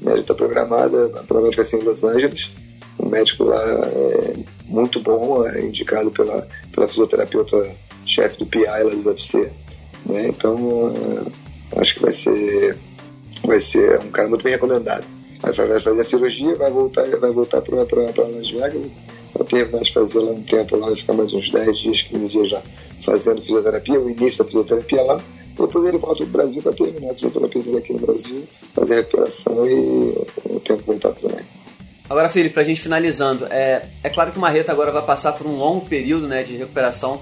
Né? 0.01 0.13
Já 0.13 0.19
está 0.19 0.33
programada, 0.33 1.09
provavelmente 1.27 1.55
vai 1.55 1.65
ser 1.65 1.77
em 1.77 1.83
Los 1.83 2.03
Angeles. 2.03 2.51
O 2.97 3.07
médico 3.07 3.43
lá 3.43 3.61
é 3.63 4.35
muito 4.65 4.99
bom, 4.99 5.45
é 5.47 5.61
indicado 5.61 6.11
pela, 6.11 6.47
pela 6.71 6.87
fisioterapeuta 6.87 7.75
chefe 8.05 8.39
do 8.39 8.45
PI 8.45 8.65
lá 8.65 8.89
do 8.89 9.09
UFC. 9.09 9.51
Né? 10.05 10.27
Então, 10.27 10.93
é, 11.75 11.79
acho 11.79 11.95
que 11.95 12.01
vai 12.01 12.11
ser, 12.11 12.77
vai 13.43 13.59
ser 13.59 13.99
um 13.99 14.09
cara 14.09 14.29
muito 14.29 14.43
bem 14.43 14.53
recomendado. 14.53 15.05
Vai, 15.41 15.53
fazer 15.53 16.01
a 16.01 16.03
cirurgia, 16.03 16.55
vai 16.55 16.71
voltar, 16.71 17.07
vai 17.17 17.31
voltar 17.31 17.61
para 17.61 17.75
Las 17.75 18.49
Vegas, 18.49 18.91
vai 19.33 19.47
terminar 19.47 19.83
de 19.83 19.93
fazer 19.93 20.19
lá 20.19 20.31
um 20.31 20.41
tempo 20.41 20.75
lá, 20.75 20.87
vai 20.87 20.95
ficar 20.95 21.13
mais 21.13 21.33
uns 21.33 21.49
10 21.51 21.77
dias, 21.77 22.01
15 22.01 22.27
dias 22.29 22.49
já 22.49 22.63
fazendo 23.01 23.41
fisioterapia, 23.41 23.99
o 23.99 24.09
início 24.09 24.39
da 24.39 24.45
fisioterapia 24.45 25.03
lá. 25.03 25.21
Depois 25.57 25.85
ele 25.85 25.97
volta 25.97 26.17
para 26.17 26.25
o 26.25 26.27
Brasil 26.27 26.61
para 26.61 26.73
terminar 26.73 27.11
a 27.11 27.13
fisioterapia 27.13 27.77
aqui 27.77 27.93
no 27.93 27.99
Brasil, 27.99 28.43
fazer 28.73 28.95
recuperação 28.95 29.65
e 29.65 30.15
o 30.45 30.59
tempo 30.59 30.83
voltar 30.85 31.13
também. 31.13 31.45
Agora, 32.09 32.29
Felipe, 32.29 32.53
para 32.53 32.61
a 32.61 32.65
gente 32.65 32.79
finalizando, 32.79 33.47
é, 33.49 33.85
é 34.03 34.09
claro 34.09 34.31
que 34.31 34.37
o 34.37 34.41
Marreta 34.41 34.71
agora 34.71 34.91
vai 34.91 35.03
passar 35.03 35.33
por 35.33 35.45
um 35.45 35.57
longo 35.57 35.85
período 35.85 36.25
né, 36.27 36.41
de 36.41 36.55
recuperação, 36.55 37.21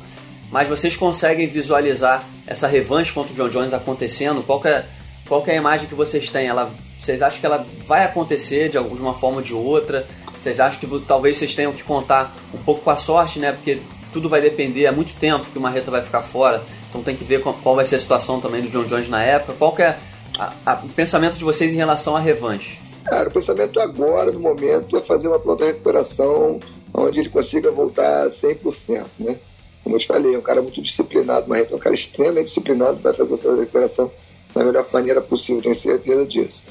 mas 0.51 0.67
vocês 0.67 0.95
conseguem 0.95 1.47
visualizar 1.47 2.27
essa 2.45 2.67
revanche 2.67 3.11
contra 3.11 3.33
o 3.33 3.35
John 3.35 3.49
Jones 3.49 3.73
acontecendo? 3.73 4.43
Qual 4.43 4.61
é, 4.65 4.85
qual 5.27 5.43
é 5.47 5.53
a 5.53 5.55
imagem 5.55 5.87
que 5.87 5.95
vocês 5.95 6.29
têm? 6.29 6.47
Ela, 6.47 6.71
vocês 6.99 7.21
acham 7.21 7.39
que 7.39 7.45
ela 7.45 7.65
vai 7.87 8.03
acontecer 8.03 8.69
de 8.69 8.77
alguma 8.77 9.13
forma 9.13 9.37
ou 9.37 9.43
de 9.43 9.53
outra? 9.55 10.05
Vocês 10.39 10.59
acham 10.59 10.79
que 10.79 11.05
talvez 11.07 11.37
vocês 11.37 11.55
tenham 11.55 11.73
que 11.73 11.83
contar 11.83 12.35
um 12.53 12.59
pouco 12.59 12.81
com 12.81 12.91
a 12.91 12.95
sorte, 12.95 13.39
né? 13.39 13.51
Porque 13.51 13.79
tudo 14.15 14.29
vai 14.29 14.39
depender, 14.39 14.87
há 14.87 14.93
muito 14.93 15.13
tempo 15.15 15.43
que 15.51 15.57
o 15.57 15.61
Marreta 15.61 15.91
vai 15.91 16.01
ficar 16.01 16.21
fora, 16.21 16.63
então 16.87 17.03
tem 17.03 17.17
que 17.17 17.25
ver 17.25 17.41
qual 17.41 17.75
vai 17.75 17.83
ser 17.83 17.97
a 17.97 17.99
situação 17.99 18.39
também 18.39 18.61
do 18.61 18.69
John 18.69 18.85
Jones 18.85 19.09
na 19.09 19.21
época. 19.21 19.55
Qual 19.59 19.75
é 19.77 19.97
a, 20.39 20.53
a, 20.65 20.73
o 20.85 20.87
pensamento 20.87 21.37
de 21.37 21.43
vocês 21.43 21.73
em 21.73 21.75
relação 21.75 22.15
à 22.15 22.19
revanche? 22.21 22.79
Cara, 23.03 23.27
o 23.27 23.31
pensamento 23.31 23.77
agora, 23.77 24.31
no 24.31 24.39
momento, 24.39 24.95
é 24.95 25.01
fazer 25.01 25.27
uma 25.27 25.37
pronta 25.37 25.65
recuperação 25.65 26.61
onde 26.93 27.19
ele 27.19 27.29
consiga 27.29 27.69
voltar 27.71 28.29
100%, 28.29 29.05
né? 29.19 29.37
Como 29.83 29.95
eu 29.95 29.99
te 29.99 30.07
falei, 30.07 30.33
é 30.33 30.37
um 30.37 30.41
cara 30.41 30.61
muito 30.61 30.81
disciplinado, 30.81 31.47
mas 31.49 31.69
é 31.69 31.75
um 31.75 31.77
cara 31.77 31.93
extremamente 31.93 32.45
disciplinado, 32.45 32.99
vai 33.01 33.11
fazer 33.11 33.33
essa 33.33 33.53
recuperação 33.53 34.09
da 34.53 34.63
melhor 34.63 34.85
maneira 34.93 35.19
possível, 35.19 35.61
tenho 35.61 35.75
certeza 35.75 36.25
disso. 36.25 36.63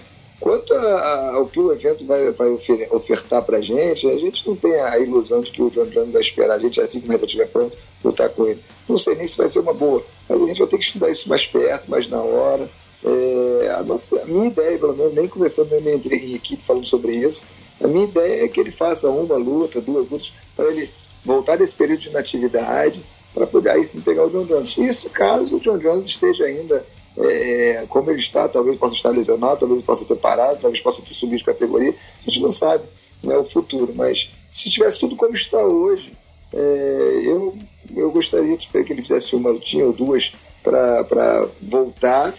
Quanto 0.44 0.74
ao 0.74 1.46
que 1.46 1.58
o 1.58 1.72
evento 1.72 2.04
vai, 2.04 2.30
vai 2.32 2.50
ofertar 2.90 3.42
para 3.42 3.56
a 3.56 3.60
gente, 3.62 4.06
a 4.06 4.18
gente 4.18 4.46
não 4.46 4.54
tem 4.54 4.74
a 4.78 4.98
ilusão 4.98 5.40
de 5.40 5.50
que 5.50 5.62
o 5.62 5.70
John 5.70 5.86
Jones 5.86 6.12
vai 6.12 6.20
esperar 6.20 6.56
a 6.56 6.58
gente 6.58 6.78
assim 6.82 7.00
que 7.00 7.08
o 7.08 7.10
evento 7.10 7.24
estiver 7.24 7.48
pronto, 7.48 7.74
lutar 8.04 8.28
com 8.28 8.46
ele. 8.46 8.60
Não 8.86 8.98
sei 8.98 9.14
nem 9.14 9.26
se 9.26 9.38
vai 9.38 9.48
ser 9.48 9.60
uma 9.60 9.72
boa, 9.72 10.04
mas 10.28 10.42
a 10.42 10.44
gente 10.44 10.58
vai 10.58 10.66
ter 10.66 10.76
que 10.76 10.84
estudar 10.84 11.08
isso 11.08 11.30
mais 11.30 11.46
perto, 11.46 11.90
mais 11.90 12.08
na 12.08 12.20
hora. 12.20 12.68
É, 13.02 13.70
a, 13.70 13.82
nossa, 13.82 14.20
a 14.20 14.26
minha 14.26 14.48
ideia, 14.48 14.78
pelo 14.78 14.94
menos, 14.94 15.14
nem 15.14 15.26
conversando, 15.26 15.80
nem 15.80 15.96
entrei 15.96 16.18
em 16.18 16.34
equipe 16.34 16.62
falando 16.62 16.84
sobre 16.84 17.16
isso, 17.16 17.46
a 17.82 17.88
minha 17.88 18.04
ideia 18.04 18.44
é 18.44 18.48
que 18.48 18.60
ele 18.60 18.70
faça 18.70 19.08
uma 19.08 19.38
luta, 19.38 19.80
duas 19.80 20.10
lutas, 20.10 20.34
para 20.54 20.66
ele 20.66 20.90
voltar 21.24 21.56
desse 21.56 21.74
período 21.74 22.00
de 22.00 22.10
inatividade, 22.10 23.02
para 23.32 23.46
poder 23.46 23.70
aí 23.70 23.86
sim 23.86 24.02
pegar 24.02 24.26
o 24.26 24.30
John 24.30 24.44
Jones. 24.44 24.76
Isso 24.76 25.08
caso 25.08 25.56
o 25.56 25.60
John 25.60 25.78
Jones 25.78 26.06
esteja 26.06 26.44
ainda 26.44 26.84
é, 27.18 27.86
como 27.88 28.10
ele 28.10 28.18
está, 28.18 28.48
talvez 28.48 28.78
possa 28.78 28.94
estar 28.94 29.10
lesionado, 29.10 29.60
talvez 29.60 29.84
possa 29.84 30.04
ter 30.04 30.16
parado, 30.16 30.60
talvez 30.60 30.82
possa 30.82 31.02
ter 31.02 31.14
subido 31.14 31.38
de 31.38 31.44
categoria, 31.44 31.94
a 32.26 32.30
gente 32.30 32.42
não 32.42 32.50
sabe 32.50 32.84
né, 33.22 33.36
o 33.36 33.44
futuro, 33.44 33.92
mas 33.94 34.30
se 34.50 34.70
tivesse 34.70 34.98
tudo 34.98 35.16
como 35.16 35.34
está 35.34 35.58
hoje, 35.58 36.12
é, 36.52 37.20
eu, 37.24 37.56
eu 37.96 38.10
gostaria 38.10 38.56
de 38.56 38.68
que 38.68 38.78
ele 38.78 39.02
fizesse 39.02 39.34
uma 39.34 39.50
lutinha 39.50 39.86
ou 39.86 39.92
duas 39.92 40.32
para 40.62 41.48
voltar 41.60 42.34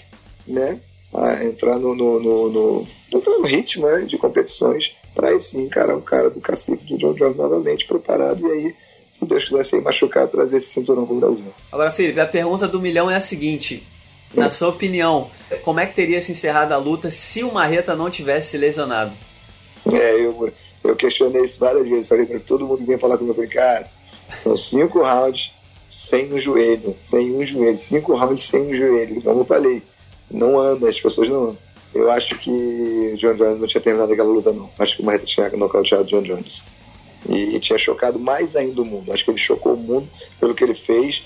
né, 0.47 0.79
a 1.13 1.43
entrar 1.43 1.77
no, 1.77 1.95
no, 1.95 2.19
no, 2.19 2.49
no, 2.49 2.87
entrar 3.13 3.37
no 3.37 3.45
ritmo 3.45 3.87
né, 3.87 4.01
de 4.01 4.17
competições 4.17 4.95
para 5.13 5.29
aí 5.29 5.39
sim 5.39 5.63
encarar 5.63 5.95
um 5.95 6.01
cara 6.01 6.29
do 6.29 6.41
cacique 6.41 6.85
do 6.85 6.97
John 6.97 7.13
Jones 7.13 7.37
novamente 7.37 7.85
preparado 7.85 8.45
e 8.47 8.51
aí 8.51 8.75
se 9.11 9.25
Deus 9.25 9.45
quiser 9.45 9.63
sem 9.63 9.81
machucar, 9.81 10.27
trazer 10.27 10.57
esse 10.57 10.67
cinturão 10.67 11.05
para 11.05 11.15
o 11.15 11.19
Brasil. 11.21 11.53
Agora, 11.71 11.89
Felipe, 11.89 12.19
a 12.19 12.27
pergunta 12.27 12.67
do 12.67 12.81
milhão 12.81 13.09
é 13.09 13.15
a 13.15 13.21
seguinte: 13.21 13.81
na 14.33 14.49
sua 14.49 14.69
opinião, 14.69 15.29
como 15.63 15.79
é 15.79 15.85
que 15.85 15.95
teria 15.95 16.21
se 16.21 16.31
encerrado 16.31 16.73
a 16.73 16.77
luta 16.77 17.09
se 17.09 17.43
o 17.43 17.53
Marreta 17.53 17.95
não 17.95 18.09
tivesse 18.09 18.51
se 18.51 18.57
lesionado? 18.57 19.13
É, 19.91 20.19
eu, 20.19 20.51
eu 20.83 20.95
questionei 20.95 21.43
isso 21.43 21.59
várias 21.59 21.87
vezes. 21.87 22.07
Falei 22.07 22.25
para 22.25 22.39
todo 22.39 22.65
mundo 22.65 22.79
que 22.79 22.85
vem 22.85 22.97
falar 22.97 23.17
comigo, 23.17 23.31
eu 23.31 23.35
falei, 23.35 23.49
cara, 23.49 23.89
são 24.37 24.57
cinco 24.57 25.01
rounds 25.03 25.53
sem 25.87 26.33
um 26.33 26.39
joelho, 26.39 26.95
sem 26.99 27.33
um 27.35 27.45
joelho, 27.45 27.77
cinco 27.77 28.15
rounds 28.15 28.43
sem 28.43 28.61
um 28.61 28.73
joelho. 28.73 29.21
Como 29.21 29.41
eu 29.41 29.45
falei, 29.45 29.81
não 30.29 30.59
anda, 30.59 30.89
as 30.89 30.99
pessoas 30.99 31.29
não 31.29 31.43
andam. 31.43 31.57
Eu 31.93 32.11
acho 32.11 32.37
que 32.37 32.49
o 32.49 33.15
John 33.15 33.35
Jones 33.35 33.59
não 33.59 33.67
tinha 33.67 33.79
terminado 33.79 34.11
aquela 34.11 34.27
luta, 34.27 34.51
não. 34.51 34.69
Acho 34.77 34.97
que 34.97 35.01
o 35.01 35.05
Marreta 35.05 35.25
tinha 35.25 35.49
nocauteado 35.51 36.03
o 36.03 36.07
John 36.07 36.23
Jones. 36.23 36.61
E, 37.29 37.55
e 37.55 37.59
tinha 37.59 37.79
chocado 37.79 38.19
mais 38.19 38.55
ainda 38.55 38.81
o 38.81 38.85
mundo. 38.85 39.13
Acho 39.13 39.23
que 39.23 39.31
ele 39.31 39.37
chocou 39.37 39.75
o 39.75 39.77
mundo 39.77 40.09
pelo 40.37 40.53
que 40.53 40.63
ele 40.63 40.75
fez 40.75 41.23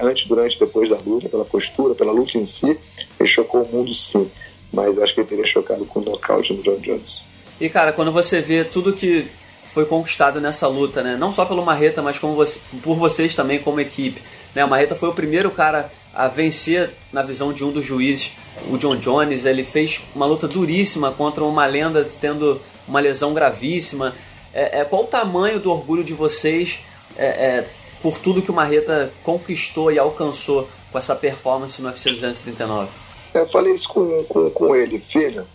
antes, 0.00 0.26
durante 0.26 0.56
e 0.56 0.60
depois 0.60 0.88
da 0.88 0.98
luta, 0.98 1.28
pela 1.28 1.44
postura, 1.44 1.94
pela 1.94 2.12
luta 2.12 2.38
em 2.38 2.44
si, 2.44 2.78
ele 3.18 3.28
chocou 3.28 3.62
o 3.62 3.68
mundo 3.68 3.92
sim. 3.94 4.30
Mas 4.72 4.96
eu 4.96 5.02
acho 5.02 5.14
que 5.14 5.20
ele 5.20 5.28
teria 5.28 5.46
chocado 5.46 5.84
com 5.84 6.00
o 6.00 6.04
nocaute 6.04 6.52
no 6.52 6.62
John 6.62 6.78
Jones. 6.78 7.20
E 7.60 7.68
cara, 7.68 7.92
quando 7.92 8.12
você 8.12 8.40
vê 8.40 8.64
tudo 8.64 8.92
que 8.92 9.26
foi 9.66 9.84
conquistado 9.84 10.40
nessa 10.40 10.66
luta, 10.66 11.02
né? 11.02 11.16
Não 11.16 11.30
só 11.30 11.44
pelo 11.44 11.64
Marreta, 11.64 12.02
mas 12.02 12.18
você, 12.18 12.60
por 12.82 12.96
vocês 12.96 13.34
também 13.34 13.58
como 13.58 13.80
equipe. 13.80 14.20
Né? 14.54 14.64
O 14.64 14.68
Marreta 14.68 14.96
foi 14.96 15.08
o 15.08 15.12
primeiro 15.12 15.50
cara 15.50 15.90
a 16.12 16.26
vencer 16.26 16.90
na 17.12 17.22
visão 17.22 17.52
de 17.52 17.64
um 17.64 17.70
dos 17.70 17.84
juízes, 17.84 18.32
o 18.68 18.76
John 18.76 18.96
Jones. 18.96 19.44
Ele 19.44 19.62
fez 19.62 20.00
uma 20.14 20.26
luta 20.26 20.48
duríssima 20.48 21.12
contra 21.12 21.44
uma 21.44 21.66
lenda 21.66 22.04
tendo 22.20 22.60
uma 22.86 22.98
lesão 22.98 23.32
gravíssima. 23.32 24.14
É, 24.52 24.80
é 24.80 24.84
qual 24.84 25.02
o 25.02 25.06
tamanho 25.06 25.60
do 25.60 25.70
orgulho 25.70 26.02
de 26.02 26.14
vocês 26.14 26.80
é, 27.16 27.26
é, 27.26 27.68
por 28.02 28.18
tudo 28.18 28.42
que 28.42 28.50
o 28.50 28.54
Marreta 28.54 29.12
conquistou 29.22 29.92
e 29.92 29.98
alcançou 29.98 30.68
com 30.90 30.98
essa 30.98 31.14
performance 31.14 31.80
no 31.80 31.88
UFC 31.88 32.10
239? 32.10 32.90
Eu 33.34 33.46
falei 33.46 33.74
isso 33.74 33.88
com, 33.88 34.24
com, 34.24 34.50
com 34.50 34.74
ele, 34.74 34.98
filho. 34.98 35.46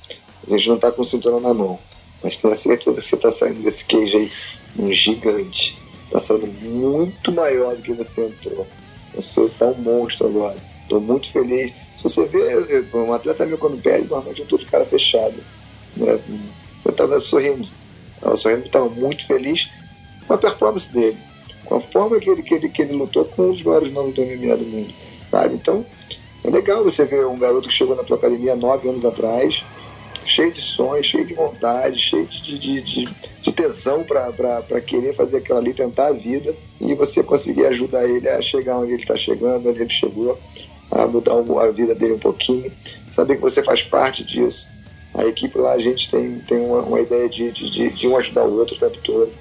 A 0.47 0.49
gente 0.51 0.69
não 0.69 0.77
tá 0.77 0.91
com 0.91 1.01
o 1.01 1.05
cinturão 1.05 1.39
na 1.39 1.53
mão, 1.53 1.79
mas 2.23 2.37
tenho 2.37 2.55
certeza 2.55 2.95
que 2.95 3.07
você 3.07 3.17
tá 3.17 3.31
saindo 3.31 3.61
desse 3.61 3.83
queijo 3.85 4.17
aí 4.17 4.31
um 4.77 4.91
gigante. 4.91 5.77
Tá 6.11 6.19
saindo 6.19 6.47
muito 6.61 7.31
maior 7.31 7.75
do 7.75 7.81
que 7.81 7.93
você 7.93 8.25
entrou. 8.25 8.67
Você 9.15 9.49
tá 9.57 9.65
um 9.65 9.75
monstro 9.75 10.27
agora. 10.27 10.57
Tô 10.87 10.99
muito 10.99 11.31
feliz. 11.31 11.73
Se 11.97 12.03
você 12.03 12.25
vê, 12.25 12.85
um 12.93 13.13
atleta 13.13 13.45
meu 13.45 13.57
quando 13.57 13.81
perde, 13.81 14.07
normalmente 14.07 14.41
eu 14.41 14.47
tô 14.47 14.57
de 14.57 14.65
cara 14.65 14.85
fechado. 14.85 15.35
Né? 15.97 16.19
Eu 16.85 16.93
tava 16.93 17.19
sorrindo. 17.19 17.67
Tava 18.21 18.37
sorrindo, 18.37 18.69
tava 18.69 18.89
muito 18.89 19.25
feliz 19.25 19.69
com 20.27 20.33
a 20.33 20.37
performance 20.37 20.91
dele 20.91 21.17
com 21.65 21.75
a 21.75 21.81
forma 21.81 22.19
que 22.19 22.29
ele, 22.29 22.43
que 22.43 22.53
ele, 22.53 22.69
que 22.69 22.81
ele 22.81 22.93
lutou 22.93 23.25
com 23.25 23.49
um 23.49 23.51
dos 23.51 23.63
maiores 23.63 23.91
nomes 23.91 24.15
do 24.15 24.21
MMA 24.21 24.57
do 24.57 24.65
mundo, 24.65 24.93
sabe? 25.29 25.55
Então, 25.55 25.85
é 26.43 26.49
legal 26.49 26.83
você 26.83 27.05
ver 27.05 27.25
um 27.25 27.37
garoto 27.37 27.67
que 27.67 27.73
chegou 27.73 27.95
na 27.95 28.03
tua 28.03 28.17
academia 28.17 28.55
nove 28.55 28.87
anos 28.87 29.03
atrás, 29.03 29.63
cheio 30.25 30.51
de 30.51 30.61
sonhos, 30.61 31.05
cheio 31.05 31.25
de 31.25 31.33
vontade, 31.33 31.97
cheio 31.97 32.25
de, 32.25 32.59
de, 32.59 32.81
de, 32.81 33.05
de 33.41 33.51
tesão 33.51 34.03
para 34.03 34.81
querer 34.81 35.15
fazer 35.15 35.37
aquilo 35.37 35.57
ali, 35.57 35.73
tentar 35.73 36.07
a 36.07 36.13
vida, 36.13 36.55
e 36.81 36.93
você 36.95 37.23
conseguir 37.23 37.65
ajudar 37.67 38.07
ele 38.07 38.27
a 38.27 38.41
chegar 38.41 38.77
onde 38.77 38.93
ele 38.93 39.01
está 39.01 39.15
chegando, 39.15 39.69
onde 39.69 39.81
ele 39.81 39.89
chegou, 39.89 40.37
a 40.91 41.07
mudar 41.07 41.33
a 41.33 41.71
vida 41.71 41.95
dele 41.95 42.13
um 42.13 42.19
pouquinho, 42.19 42.71
saber 43.09 43.35
que 43.35 43.41
você 43.41 43.61
faz 43.63 43.81
parte 43.83 44.23
disso. 44.23 44.67
A 45.13 45.25
equipe 45.25 45.57
lá, 45.57 45.73
a 45.73 45.79
gente 45.79 46.09
tem, 46.11 46.39
tem 46.39 46.59
uma, 46.59 46.81
uma 46.81 46.99
ideia 46.99 47.29
de, 47.29 47.51
de, 47.51 47.89
de, 47.89 48.07
um 48.07 48.17
ajudar 48.17 48.43
o 48.43 48.57
outro 48.57 48.75
o 48.75 48.79
tempo 48.79 48.97
todo, 49.03 49.31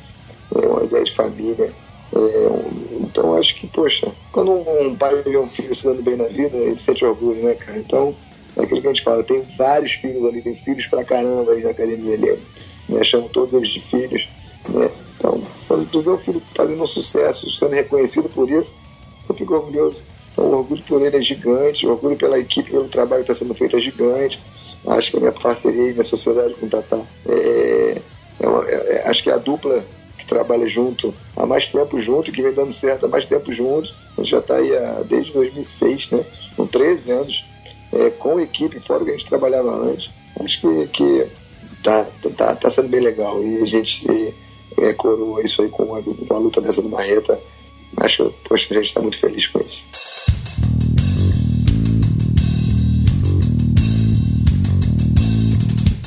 é 0.55 0.67
uma 0.67 0.85
ideia 0.85 1.05
de 1.05 1.13
família, 1.13 1.73
é, 2.14 3.00
então 3.00 3.37
acho 3.37 3.57
que, 3.57 3.66
poxa, 3.66 4.12
quando 4.31 4.53
um 4.53 4.96
pai 4.96 5.22
vê 5.22 5.37
um 5.37 5.46
filho 5.46 5.74
se 5.74 5.85
dando 5.85 6.03
bem 6.03 6.16
na 6.16 6.29
vida, 6.29 6.57
ele 6.57 6.79
sente 6.79 7.05
orgulho, 7.05 7.42
né, 7.42 7.55
cara? 7.55 7.79
Então, 7.79 8.14
é 8.57 8.62
aquilo 8.62 8.81
que 8.81 8.87
a 8.87 8.92
gente 8.92 9.03
fala, 9.03 9.24
tem 9.24 9.42
vários 9.59 9.92
filhos 9.92 10.24
ali, 10.24 10.40
tem 10.40 10.55
filhos 10.55 10.87
pra 10.87 11.05
caramba 11.05 11.50
ali 11.50 11.62
na 11.64 11.70
academia 11.70 12.14
ali, 12.14 12.38
né? 12.88 13.03
Chamo 13.03 13.29
todos 13.29 13.53
eles 13.53 13.68
de 13.68 13.81
filhos, 13.81 14.29
né? 14.68 14.90
Então, 15.18 15.42
quando 15.66 15.90
tu 15.90 16.00
vê 16.03 16.11
o 16.11 16.18
filho 16.18 16.40
fazendo 16.55 16.83
um 16.83 16.87
sucesso, 16.87 17.50
sendo 17.50 17.72
reconhecido 17.72 18.29
por 18.29 18.48
isso, 18.48 18.77
você 19.20 19.35
fica 19.35 19.55
orgulhoso. 19.55 20.03
Então, 20.33 20.44
o 20.44 20.59
orgulho 20.59 20.83
por 20.85 21.03
ele 21.03 21.16
é 21.16 21.22
gigante, 21.22 21.87
o 21.87 21.90
orgulho 21.90 22.16
pela 22.16 22.38
equipe, 22.38 22.70
pelo 22.70 22.88
trabalho 22.88 23.24
que 23.24 23.31
está 23.31 23.44
sendo 23.44 23.55
feito 23.55 23.77
é 23.77 23.81
gigante. 23.81 24.40
Acho 24.87 25.11
que 25.11 25.16
a 25.16 25.20
minha 25.20 25.33
parceria 25.33 25.88
e 25.88 25.92
minha 25.92 26.05
sociedade 26.05 26.55
com 26.55 26.66
o 26.66 26.68
Tatá 26.68 27.00
é, 27.27 27.98
é, 28.38 28.46
uma, 28.46 28.68
é, 28.68 28.96
é 28.96 29.09
acho 29.09 29.22
que 29.22 29.31
é 29.31 29.33
a 29.33 29.38
dupla 29.38 29.85
que 30.25 30.29
trabalha 30.29 30.67
junto 30.67 31.15
há 31.37 31.47
mais 31.47 31.69
tempo 31.69 31.99
junto, 32.01 32.33
que 32.33 32.43
vem 32.43 32.53
dando 32.53 32.73
certo 32.73 33.07
há 33.07 33.09
mais 33.09 33.27
tempo 33.27 33.53
junto. 33.53 33.95
A 34.17 34.23
gente 34.23 34.31
já 34.31 34.39
está 34.39 34.57
aí 34.57 34.77
há, 34.77 35.03
desde 35.03 35.33
2006, 35.33 36.11
né? 36.11 36.25
com 36.57 36.67
13 36.67 37.11
anos, 37.13 37.45
é, 37.93 38.11
com 38.11 38.41
equipe, 38.41 38.81
fora 38.81 39.03
o 39.03 39.05
que 39.05 39.13
a 39.13 39.17
gente 39.17 39.29
trabalhava 39.29 39.71
antes. 39.71 40.11
Acho 40.41 40.61
que, 40.61 40.87
que 40.89 41.27
tá, 41.83 42.07
tá, 42.37 42.57
tá 42.57 42.71
sendo 42.71 42.89
bem 42.89 43.01
legal 43.01 43.43
e 43.43 43.63
a 43.63 43.67
gente 43.67 44.35
é, 44.79 44.93
coroa 44.95 45.43
isso 45.43 45.63
aí 45.63 45.69
com 45.69 45.85
uma, 45.85 46.01
uma 46.01 46.39
luta 46.39 46.61
dessa 46.61 46.83
do 46.83 46.89
Marreta. 46.89 47.41
Acho, 47.97 48.33
poxa, 48.49 48.67
a 48.71 48.75
gente 48.75 48.87
está 48.87 49.01
muito 49.01 49.19
feliz 49.19 49.47
com 49.47 49.61
isso. 49.61 49.85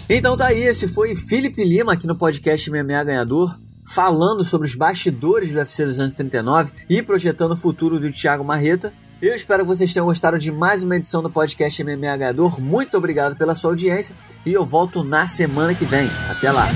Então 0.09 0.37
tá 0.37 0.47
aí, 0.47 0.63
esse 0.63 0.87
foi 0.87 1.15
Felipe 1.15 1.63
Lima 1.65 1.93
aqui 1.93 2.07
no 2.07 2.17
podcast 2.17 2.69
MMA 2.71 3.03
Ganhador, 3.03 3.57
falando 3.97 4.43
sobre 4.43 4.67
os 4.67 4.75
bastidores 4.75 5.51
do 5.51 5.57
UFC 5.57 5.83
239 5.83 6.71
e 6.87 7.01
projetando 7.01 7.53
o 7.53 7.57
futuro 7.57 7.99
do 7.99 8.11
Thiago 8.11 8.43
Marreta. 8.43 8.93
Eu 9.19 9.33
espero 9.33 9.63
que 9.63 9.67
vocês 9.67 9.91
tenham 9.91 10.05
gostado 10.05 10.37
de 10.37 10.51
mais 10.51 10.83
uma 10.83 10.97
edição 10.97 11.23
do 11.23 11.31
podcast 11.31 11.83
MMA 11.83 12.15
Ganhador. 12.15 12.61
Muito 12.61 12.95
obrigado 12.95 13.35
pela 13.35 13.55
sua 13.55 13.71
audiência 13.71 14.15
e 14.45 14.53
eu 14.53 14.63
volto 14.63 15.03
na 15.03 15.25
semana 15.25 15.73
que 15.73 15.83
vem. 15.83 16.07
Até 16.29 16.51
lá! 16.51 16.67